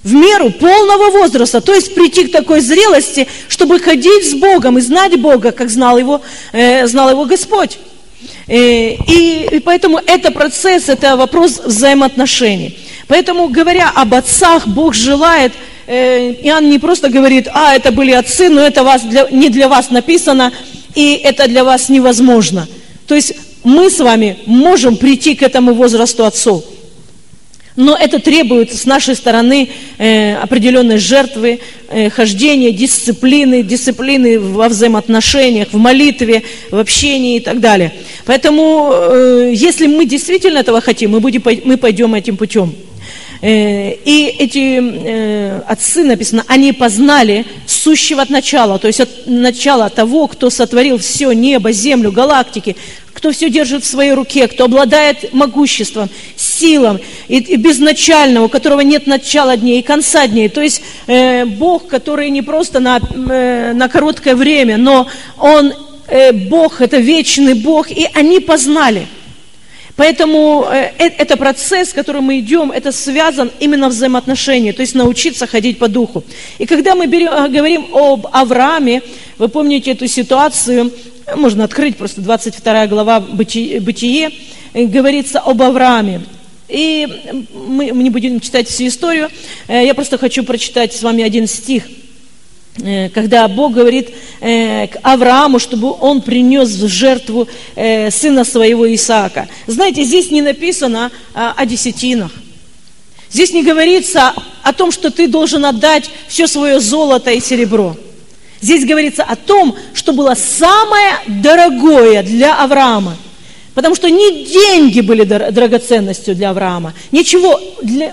[0.02, 4.80] в меру полного возраста, то есть прийти к такой зрелости, чтобы ходить с Богом и
[4.80, 7.78] знать Бога, как знал его, э, знал его Господь.
[8.46, 12.78] Э, и, и поэтому это процесс, это вопрос взаимоотношений.
[13.08, 15.52] Поэтому, говоря об отцах, Бог желает,
[15.86, 19.68] э, Иоанн не просто говорит, а, это были отцы, но это вас для, не для
[19.68, 20.52] вас написано,
[20.94, 22.66] и это для вас невозможно.
[23.06, 23.34] То есть
[23.64, 26.64] мы с вами можем прийти к этому возрасту отцов.
[27.80, 35.68] Но это требует с нашей стороны э, определенной жертвы, э, хождения, дисциплины, дисциплины во взаимоотношениях,
[35.72, 37.94] в молитве, в общении и так далее.
[38.26, 42.74] Поэтому, э, если мы действительно этого хотим, мы, будем, мы пойдем этим путем.
[43.42, 49.88] Э, и эти э, отцы, написано, они познали сущего от начала, то есть от начала
[49.88, 52.76] того, кто сотворил все небо, землю, галактики,
[53.14, 58.80] кто все держит в своей руке, кто обладает могуществом, силом, и, и безначального, у которого
[58.80, 60.50] нет начала дней и конца дней.
[60.50, 65.06] То есть э, Бог, который не просто на, э, на короткое время, но
[65.38, 65.72] Он,
[66.08, 69.06] э, Бог, это вечный Бог, и они познали–
[69.96, 75.46] Поэтому э, э, это процесс, который мы идем, это связан именно взаимоотношения, то есть научиться
[75.46, 76.24] ходить по духу.
[76.58, 79.02] И когда мы берем, э, говорим об Аврааме,
[79.38, 80.92] вы помните эту ситуацию,
[81.36, 84.30] можно открыть просто 22 глава Бытие,
[84.74, 86.22] говорится об Аврааме.
[86.68, 87.08] И
[87.52, 89.28] мы, не будем читать всю историю,
[89.66, 91.84] я просто хочу прочитать с вами один стих–
[93.14, 99.48] когда Бог говорит э, к Аврааму, чтобы он принес в жертву э, сына своего Исаака.
[99.66, 102.32] Знаете, здесь не написано о десятинах.
[103.30, 107.96] Здесь не говорится о том, что ты должен отдать все свое золото и серебро.
[108.60, 113.16] Здесь говорится о том, что было самое дорогое для Авраама.
[113.74, 117.60] Потому что не деньги были драгоценностью для Авраама, ничего,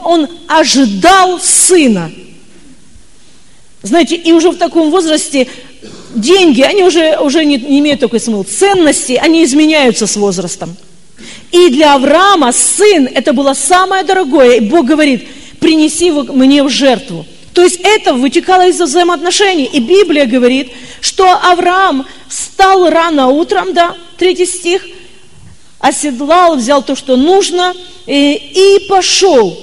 [0.04, 2.12] он ожидал сына–
[3.84, 5.48] знаете, и уже в таком возрасте
[6.16, 8.44] деньги, они уже, уже не, не имеют такой смысл.
[8.44, 10.76] Ценности, они изменяются с возрастом.
[11.52, 14.58] И для Авраама сын, это было самое дорогое.
[14.58, 15.28] И Бог говорит,
[15.60, 17.26] принеси его мне в жертву.
[17.54, 19.66] То есть это вытекало из взаимоотношений.
[19.66, 24.86] И Библия говорит, что Авраам встал рано утром, да, третий стих,
[25.80, 27.74] оседлал, взял то, что нужно,
[28.06, 29.58] и, и пошел.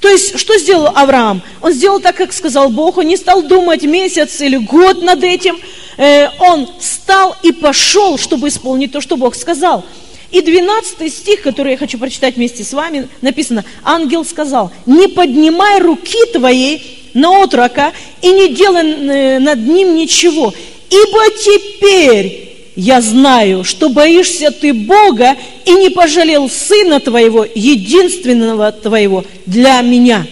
[0.00, 1.42] То есть, что сделал Авраам?
[1.60, 5.58] Он сделал так, как сказал Бог, он не стал думать месяц или год над этим.
[5.96, 9.84] Э, он встал и пошел, чтобы исполнить то, что Бог сказал.
[10.30, 15.80] И 12 стих, который я хочу прочитать вместе с вами, написано, ангел сказал, не поднимай
[15.80, 20.52] руки твоей на отрока и не делай э, над ним ничего,
[20.90, 22.47] ибо теперь
[22.78, 30.24] я знаю, что боишься ты Бога и не пожалел сына твоего, единственного твоего для меня.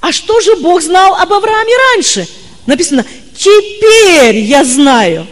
[0.00, 2.26] А что же Бог знал об Аврааме раньше?
[2.64, 3.04] Написано,
[3.36, 5.26] теперь я знаю.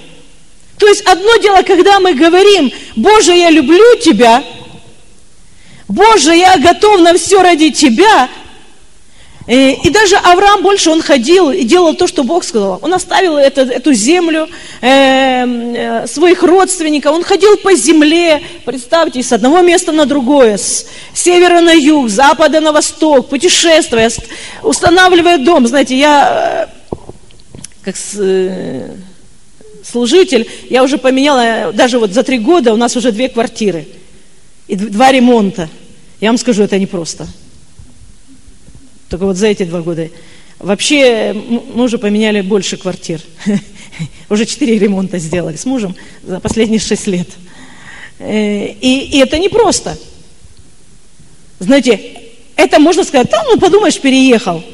[0.77, 4.45] То есть одно дело, когда мы говорим, Боже, я люблю Тебя,
[5.89, 8.29] Боже, я готов на все ради Тебя,
[9.47, 12.79] Э, и даже Авраам больше, он ходил и делал то, что Бог сказал.
[12.83, 14.49] Он оставил это, эту землю,
[14.81, 20.87] э, э, своих родственников, он ходил по земле, представьте, с одного места на другое, с
[21.15, 24.11] севера на юг, с запада на восток, путешествуя,
[24.63, 25.67] устанавливая дом.
[25.67, 26.97] Знаете, я э,
[27.83, 28.91] как э,
[29.85, 33.89] служитель, я уже поменяла, даже вот за три года у нас уже две квартиры
[34.69, 35.69] и два ремонта.
[36.21, 37.25] Я вам скажу, это непросто.
[37.25, 37.42] просто.
[39.13, 40.09] Только вот за эти два года.
[40.59, 43.21] Вообще мы уже поменяли больше квартир.
[44.31, 47.29] Уже четыре ремонта сделали с мужем за последние шесть лет.
[48.19, 49.99] Э, и, и это непросто.
[51.59, 52.23] Знаете,
[52.57, 54.65] это можно сказать, там, ну подумаешь, переехал.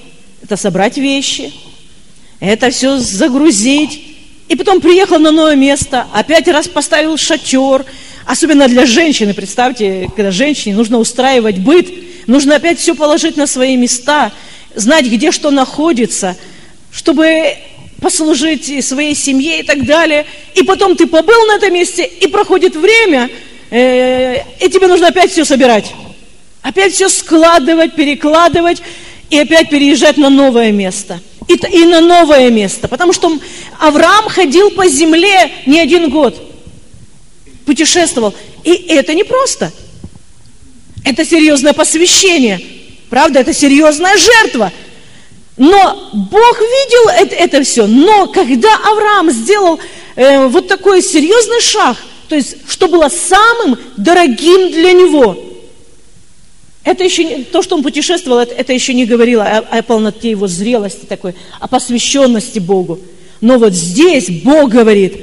[0.41, 1.53] Это собрать вещи,
[2.39, 4.01] это все загрузить.
[4.47, 7.85] И потом приехал на новое место, опять раз поставил шатер.
[8.25, 11.89] Особенно для женщины, представьте, когда женщине нужно устраивать быт–
[12.29, 14.33] Нужно опять все положить на свои места,
[14.75, 16.37] знать, где что находится,
[16.93, 17.57] чтобы
[18.03, 20.27] послужить своей семье и так далее.
[20.55, 23.31] И потом ты побыл на этом месте, и проходит время,
[23.71, 25.87] э, и тебе нужно опять все собирать.
[26.61, 28.83] Опять все складывать, перекладывать,
[29.31, 31.21] и опять переезжать на новое место.
[31.49, 32.89] И, и на новое место.
[32.89, 33.39] Потому что
[33.81, 36.37] Авраам ходил по земле не один год.
[37.65, 38.35] Путешествовал.
[38.65, 39.71] И это непросто.
[39.71, 39.88] просто.
[41.05, 42.61] Это серьезное посвящение.
[43.11, 44.73] Правда, это серьезная жертва.
[45.57, 47.87] Но Бог видел это, это все.
[47.87, 49.81] Но когда Авраам сделал
[50.15, 51.97] э, вот такой серьезный шаг,
[52.29, 55.37] то есть, что было самым дорогим для него,
[56.85, 60.31] это еще не, то, что он путешествовал, это, это еще не говорило о, о полноте
[60.31, 63.01] его зрелости такой, о посвященности Богу.
[63.41, 65.17] Но вот здесь Бог говорит,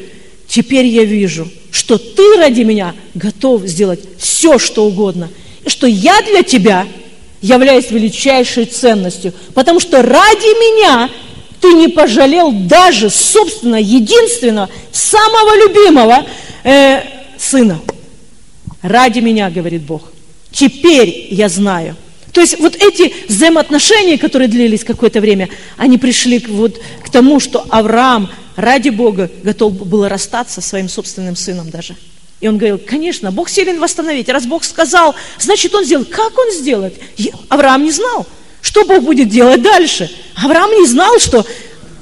[0.47, 5.29] теперь я вижу, что ты ради меня готов сделать все, что угодно–
[5.67, 6.87] что я для тебя
[7.41, 11.09] являюсь величайшей ценностью, потому что ради меня
[11.61, 16.25] ты не пожалел даже собственно единственного, самого любимого
[16.63, 17.01] э,
[17.37, 17.79] сына.
[18.81, 20.11] Ради меня, говорит Бог.
[20.51, 21.95] Теперь я знаю.
[22.31, 27.65] То есть вот эти взаимоотношения, которые длились какое-то время, они пришли вот, к тому, что
[27.69, 31.95] Авраам ради Бога готов был расстаться со своим собственным сыном даже.
[32.45, 34.29] И он говорил, конечно, Бог силен восстановить.
[34.29, 36.05] Раз Бог сказал, значит, он сделал.
[36.05, 36.93] Как он сделает?
[37.49, 38.27] Авраам не знал,
[38.61, 40.11] что Бог будет делать дальше.
[40.35, 41.43] Авраам не знал, что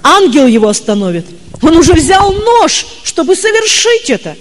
[0.04, 1.26] ангел его остановит.
[1.62, 4.36] Он уже взял нож, чтобы совершить это.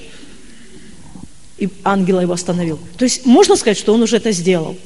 [1.59, 2.81] И ангел его остановил.
[2.99, 4.77] То есть можно сказать, что он уже это сделал.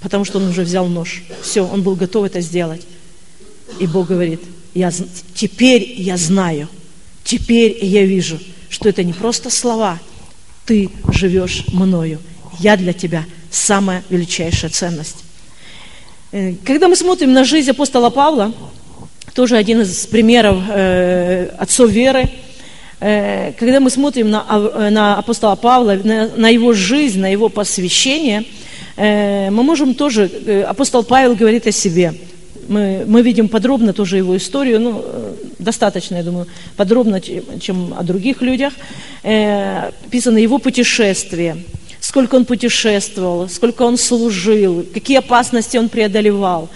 [0.00, 1.22] Потому что он уже взял нож.
[1.44, 2.82] Все, он был готов это сделать.
[3.78, 4.40] И Бог говорит,
[4.74, 4.90] я,
[5.36, 6.66] теперь я знаю,
[7.22, 8.40] теперь я вижу,
[8.70, 9.98] что это не просто слова,
[10.64, 12.20] ты живешь мною,
[12.58, 15.24] я для тебя самая величайшая ценность.
[16.32, 18.54] Э, когда мы смотрим на жизнь апостола Павла,
[19.34, 22.30] тоже один из примеров э, отцов веры,
[23.00, 27.48] э, когда мы смотрим на, э, на апостола Павла, на, на его жизнь, на его
[27.48, 28.44] посвящение,
[28.96, 30.30] мы можем тоже,
[30.68, 32.12] апостол Павел говорит о себе–
[32.70, 36.46] мы, мы видим подробно тоже его историю, ну, э, достаточно, я думаю,
[36.76, 38.72] подробно, чем о других людях.
[39.24, 41.56] Э, описано его путешествие,
[41.98, 46.68] сколько он путешествовал, сколько он служил, какие опасности он преодолевал,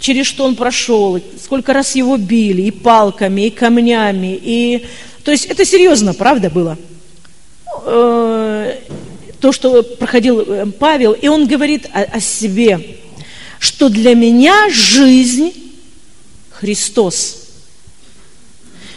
[0.00, 4.86] через что он прошел, сколько раз его били и палками, и камнями, и...
[5.22, 6.78] То есть это серьезно, правда, было?
[7.84, 8.78] Э,
[9.38, 12.96] то, что проходил э, Павел, и он говорит о, о себе–
[13.62, 15.52] что для меня жизнь
[16.50, 17.46] Христос.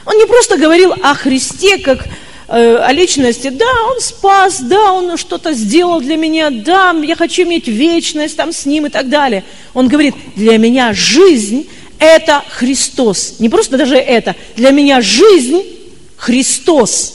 [0.08, 2.08] Он не просто говорил о Христе как
[2.48, 7.44] э, о личности, да, он спас, да, он что-то сделал для меня, да, я хочу
[7.44, 9.44] иметь вечность там с ним и так далее.
[9.76, 13.36] Он говорит, для меня жизнь– это Христос.
[13.38, 15.62] Не просто даже это, для меня жизнь–
[16.18, 17.14] Христос.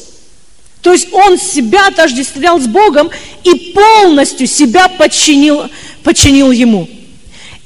[0.83, 3.11] То есть он себя отождествлял с Богом
[3.43, 5.65] и полностью себя подчинил,
[6.05, 6.89] подчинил Ему.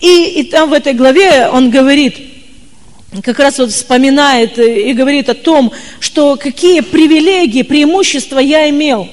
[0.05, 2.19] И, и там в этой главе он говорит,
[3.23, 9.09] как раз вот вспоминает и говорит о том, что какие привилегии, преимущества я имел.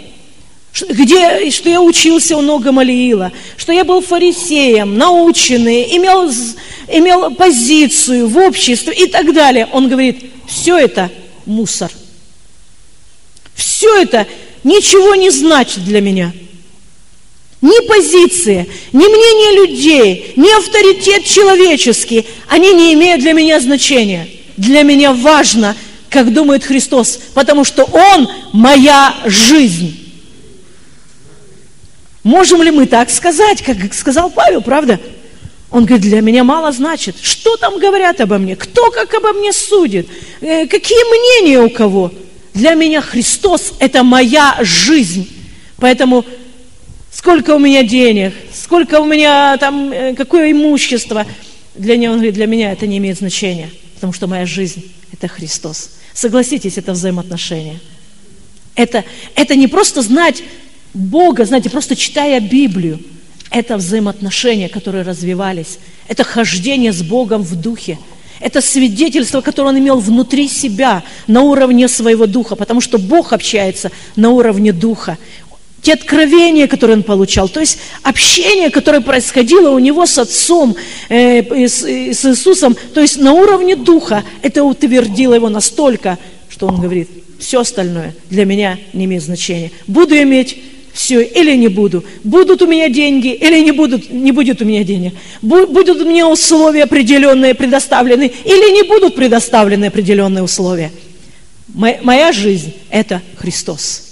[0.90, 6.30] Где, что я учился у нога Малиила, что я был фарисеем, наученный, имел,
[6.90, 9.70] имел позицию в обществе и так далее.
[9.72, 11.10] Он говорит, все это
[11.46, 11.90] мусор.
[13.56, 14.28] Все это
[14.66, 16.34] ничего не значит для меня–
[17.62, 24.28] ни позиция, ни мнение людей, ни авторитет человеческий, они не имеют для меня значения.
[24.58, 25.76] Для меня важно,
[26.10, 29.98] как думает Христос, потому что Он моя жизнь.
[32.24, 35.00] Можем ли мы так сказать, как сказал Павел, правда?
[35.72, 37.16] Он говорит, для меня мало значит.
[37.22, 38.56] Что там говорят обо мне?
[38.56, 40.08] Кто как обо мне судит?
[40.42, 42.12] Э, какие мнения у кого?
[42.54, 45.30] Для меня Христос– это моя жизнь.
[45.78, 46.26] Поэтому
[47.12, 51.26] сколько у меня денег, сколько у меня там, э, какое имущество.
[51.76, 55.28] Для него, он говорит, для меня это не имеет значения, потому что моя жизнь– это
[55.28, 55.92] Христос.
[56.14, 57.80] Согласитесь, это взаимоотношения.
[58.76, 59.04] Это,
[59.36, 60.44] это не просто знать
[60.94, 63.00] Бога, знаете, просто читая Библию.
[63.50, 65.80] Это взаимоотношения, которые развивались.
[66.08, 67.98] Это хождение с Богом в духе.
[68.42, 73.92] Это свидетельство, которое он имел внутри себя, на уровне своего духа, потому что Бог общается
[74.16, 75.18] на уровне духа
[75.82, 80.76] те откровения, которые он получал, то есть общение, которое происходило у него с Отцом,
[81.10, 86.20] э, с, с Иисусом, то есть на уровне Духа, это утвердило его настолько,
[86.50, 87.10] что он говорит,
[87.40, 89.72] все остальное для меня не имеет значения.
[89.88, 90.58] Буду иметь
[90.94, 92.04] все или не буду.
[92.24, 95.14] Будут у меня деньги или не будут, не будет у меня денег.
[95.42, 100.92] Будут мне условия определенные предоставлены или не будут предоставлены определенные условия.
[101.74, 104.11] Моя жизнь– это Христос.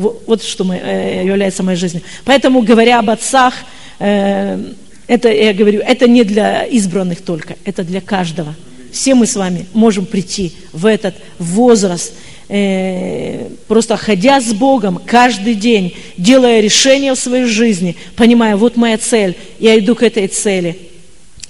[0.00, 2.02] Вот что э, является моей жизнью.
[2.24, 3.52] Поэтому, говоря об отцах,
[3.98, 4.58] э,
[5.06, 8.54] это, я говорю, это не для избранных только, это для каждого.
[8.92, 12.14] Все мы с вами можем прийти в этот возраст,
[12.48, 18.96] э, просто ходя с Богом каждый день, делая решения в своей жизни, понимая, вот моя
[18.96, 20.78] цель, я иду к этой цели.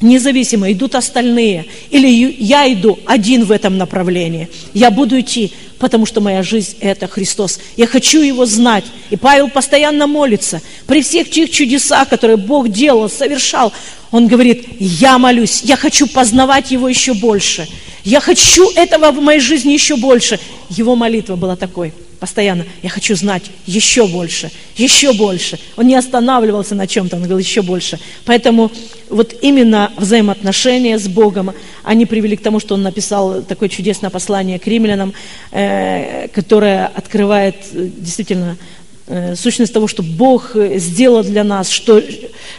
[0.01, 2.09] Независимо, идут остальные, или
[2.43, 7.59] я иду один в этом направлении, я буду идти, потому что моя жизнь– это Христос.
[7.77, 8.85] Я хочу Его знать.
[9.09, 10.61] И Павел постоянно молится.
[10.87, 13.73] При всех тех чудесах, которые Бог делал, совершал,
[14.13, 17.67] он говорит, я молюсь, я хочу познавать Его еще больше.
[18.05, 20.39] Я хочу этого в моей жизни еще больше.
[20.69, 25.59] Его молитва была такой– постоянно, я хочу знать еще больше, еще больше.
[25.77, 27.99] Он не останавливался на чем-то, он говорил еще больше.
[28.27, 28.71] Поэтому
[29.09, 31.53] вот именно взаимоотношения с Богом,
[31.83, 35.15] они привели к тому, что он написал такое чудесное послание к римлянам,
[35.51, 38.59] э, которое открывает э, действительно
[39.07, 42.03] э, сущность того, что Бог сделал для нас, что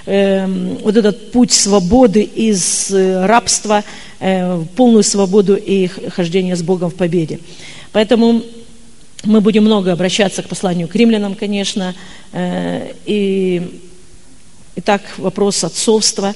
[0.05, 0.47] э,
[0.82, 3.84] вот этот путь свободы из рабства
[4.20, 7.39] э, полную свободу и хождение с Богом в победе.
[7.91, 8.41] Поэтому
[9.24, 11.93] мы будем много обращаться к посланию к римлянам, конечно.
[12.32, 13.82] Э, и,
[14.76, 16.34] итак, вопрос отцовства.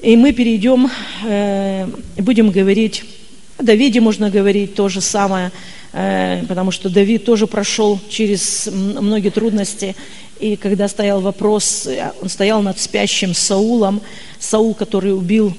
[0.00, 0.90] И мы перейдем,
[1.24, 3.04] э, будем говорить,
[3.58, 5.52] о Давиде можно говорить то же самое,
[5.92, 9.94] э, потому что Давид тоже прошел через многие трудности.
[10.40, 11.86] И когда стоял вопрос,
[12.20, 14.00] он стоял над спящим Саулом,
[14.38, 15.54] Саул, который убил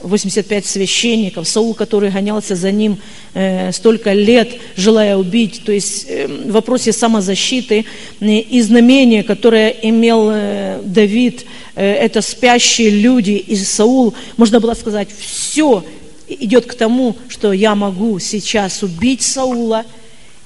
[0.00, 2.98] 85 священников, Саул, который гонялся за ним
[3.34, 7.84] э, столько лет, желая убить, то есть э, в вопросе самозащиты
[8.20, 14.74] э, и знамения, которое имел э, Давид, э, это спящие люди, и Саул, можно было
[14.74, 15.84] сказать, все
[16.28, 19.84] идет к тому, что я могу сейчас убить Саула,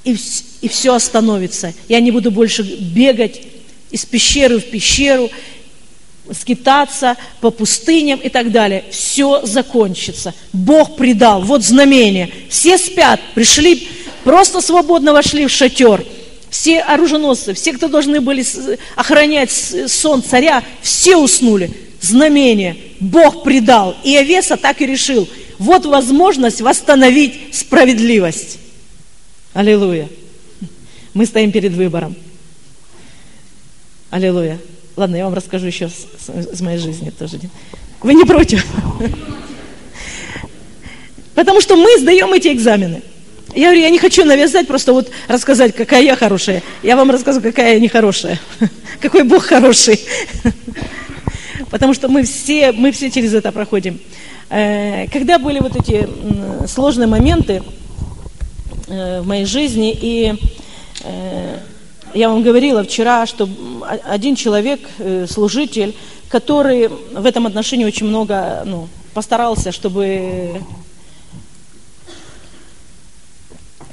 [0.05, 0.17] и,
[0.63, 1.75] и все остановится.
[1.89, 3.43] Я не буду больше бегать
[3.91, 5.31] из пещеры в пещеру,
[6.33, 8.85] скитаться по пустыням и так далее.
[8.91, 10.35] Все закончится.
[10.53, 11.43] Бог предал.
[11.43, 12.31] Вот знамение.
[12.49, 13.89] Все спят, пришли,
[14.25, 16.05] просто свободно вошли в шатер.
[16.51, 18.45] Все оруженосцы, все, кто должны были
[18.95, 21.71] охранять сон царя, все уснули.
[22.01, 22.77] Знамение.
[23.01, 23.97] Бог предал.
[24.05, 25.29] И Овеса так и решил.
[25.59, 28.59] Вот возможность восстановить справедливость.
[29.55, 30.09] Аллилуйя.
[31.15, 32.15] Мы стоим перед выбором.
[34.11, 34.59] Аллилуйя.
[34.97, 35.91] Ладно, я вам расскажу еще
[36.29, 37.39] из моей жизни тоже.
[38.03, 38.65] Вы не против?
[41.35, 43.03] Потому что мы сдаем эти экзамены.
[43.55, 46.63] Я говорю, я не хочу навязать, просто вот рассказать, какая я хорошая.
[46.83, 48.41] Я вам расскажу, какая я нехорошая.
[49.01, 50.01] Какой Бог хороший.
[51.71, 54.01] Потому что мы все, мы все через это проходим.
[54.49, 56.09] Э, когда были вот эти
[56.67, 57.63] сложные моменты
[58.89, 60.35] э, в моей жизни, и
[61.05, 61.59] э,
[62.15, 63.49] я вам говорила вчера, что
[64.05, 65.95] один человек, э, служитель,
[66.29, 70.61] который в этом отношении очень много ну, постарался, чтобы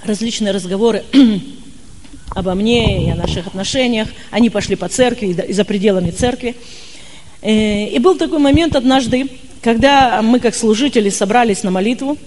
[0.04, 1.04] различные разговоры
[2.30, 6.56] обо мне и о наших отношениях, они пошли по церкви и за пределами церкви.
[7.42, 9.30] Э, и был такой момент однажды,
[9.62, 12.18] когда мы как служители собрались на молитву.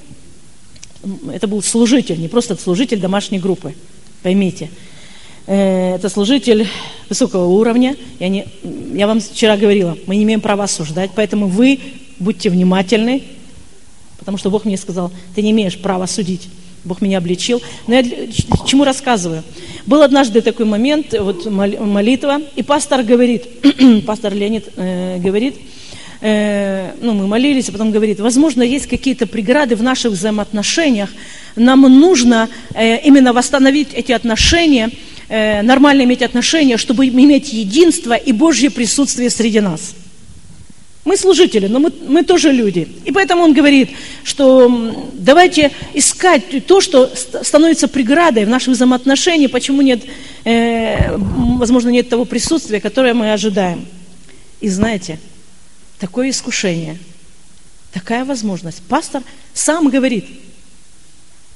[1.33, 3.75] Это был служитель, не просто служитель домашней группы,
[4.23, 4.71] поймите–
[5.47, 6.69] это служитель
[7.09, 7.97] высокого уровня.
[8.19, 8.47] Я, не,
[8.95, 11.79] я вам вчера говорила, мы не имеем права осуждать, поэтому вы
[12.19, 13.23] будьте внимательны,
[14.19, 16.49] потому что Бог мне сказал, ты не имеешь права судить.
[16.85, 17.61] Бог меня обличил.
[17.87, 18.05] Но я
[18.67, 19.43] чему рассказываю?
[19.87, 23.45] Был однажды такой момент, вот молитва, и пастор говорит,
[24.07, 25.57] пастор Леонид э, говорит,
[26.21, 31.11] э, ну, мы молились, а потом говорит, возможно, есть какие-то преграды в наших взаимоотношениях,
[31.57, 34.91] нам нужно э, именно восстановить эти отношения,
[35.29, 39.95] э, нормально иметь отношения, чтобы иметь единство и Божье присутствие среди нас.
[41.05, 42.89] Мы служители, но мы, мы тоже люди.
[43.05, 43.91] И поэтому он говорит,
[44.25, 47.13] что давайте искать то, что
[47.43, 50.03] становится преградой в наших взаимоотношениях, почему нет,
[50.45, 53.87] э, возможно, нет того присутствия, которое мы ожидаем.
[54.61, 55.21] И знаете,
[56.01, 56.99] такое искушение,
[57.93, 58.83] такая возможность.
[58.89, 59.23] Пастор
[59.55, 60.27] сам говорит–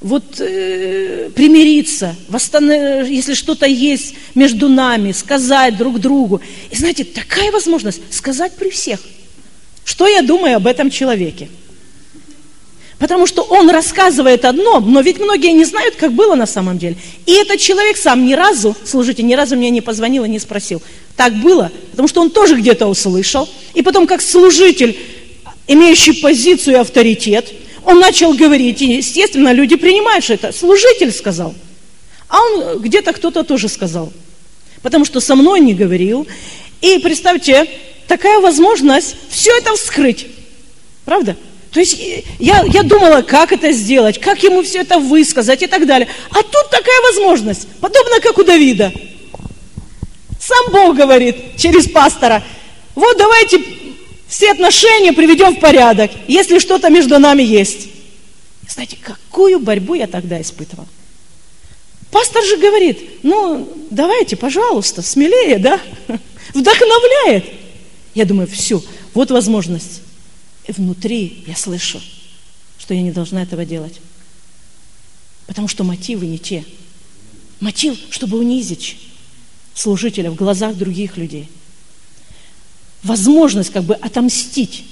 [0.00, 3.08] вот э, примириться, восстанов...
[3.08, 6.40] если что-то есть между нами, сказать друг другу.
[6.70, 9.00] И знаете, такая возможность сказать при всех,
[9.84, 11.48] что я думаю об этом человеке.
[12.98, 16.96] Потому что он рассказывает одно, но ведь многие не знают, как было на самом деле.
[17.24, 20.82] И этот человек сам ни разу, слушайте, ни разу мне не позвонил и не спросил,
[21.16, 23.48] так было, потому что он тоже где-то услышал.
[23.72, 24.98] И потом, как служитель,
[25.66, 27.50] имеющий позицию и авторитет,
[27.84, 31.54] он начал говорить, и, естественно, люди принимают, что это служитель сказал.
[32.28, 34.12] А он где-то кто-то тоже сказал.
[34.82, 36.26] Потому что со мной не говорил.
[36.80, 37.68] И представьте,
[38.06, 40.26] такая возможность все это вскрыть.
[41.04, 41.36] Правда?
[41.72, 42.00] То есть
[42.38, 46.08] я, я думала, как это сделать, как ему все это высказать и так далее.
[46.30, 48.92] А тут такая возможность, подобно как у Давида.
[50.40, 52.42] Сам Бог говорит через пастора,
[52.94, 53.60] вот давайте
[54.30, 57.88] все отношения приведем в порядок, если что-то между нами есть.
[58.68, 60.86] Знаете, какую борьбу я тогда испытывал?
[62.12, 65.80] Пастор же говорит, ну, давайте, пожалуйста, смелее, да?
[66.54, 67.44] Вдохновляет.
[68.14, 68.82] Я думаю, все,
[69.14, 70.00] вот возможность.
[70.64, 72.00] И внутри я слышу,
[72.78, 74.00] что я не должна этого делать.
[75.48, 76.64] Потому что мотивы не те.
[77.58, 78.96] Мотив, чтобы унизить
[79.74, 81.48] служителя в глазах других людей–
[83.02, 84.84] возможность как бы отомстить.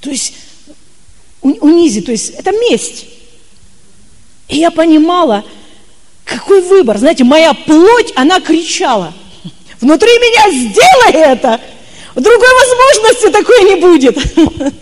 [0.00, 0.34] То есть
[1.40, 3.06] унизить, то есть это месть.
[4.48, 5.44] И я понимала,
[6.24, 6.98] какой выбор.
[6.98, 9.14] Знаете, моя плоть, она кричала.
[9.80, 11.60] Внутри меня сделай это.
[12.14, 14.72] Другой возможности такой не будет.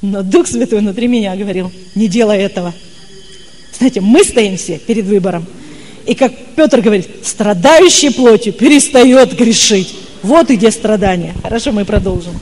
[0.00, 2.72] Но Дух Святой внутри меня говорил, не делай этого.
[3.76, 5.46] Знаете, мы стоим все перед выбором.
[6.06, 9.94] И как Петр говорит, страдающий плотью перестает грешить.
[10.22, 11.34] Вот где страдания.
[11.42, 12.32] Хорошо, мы продолжим.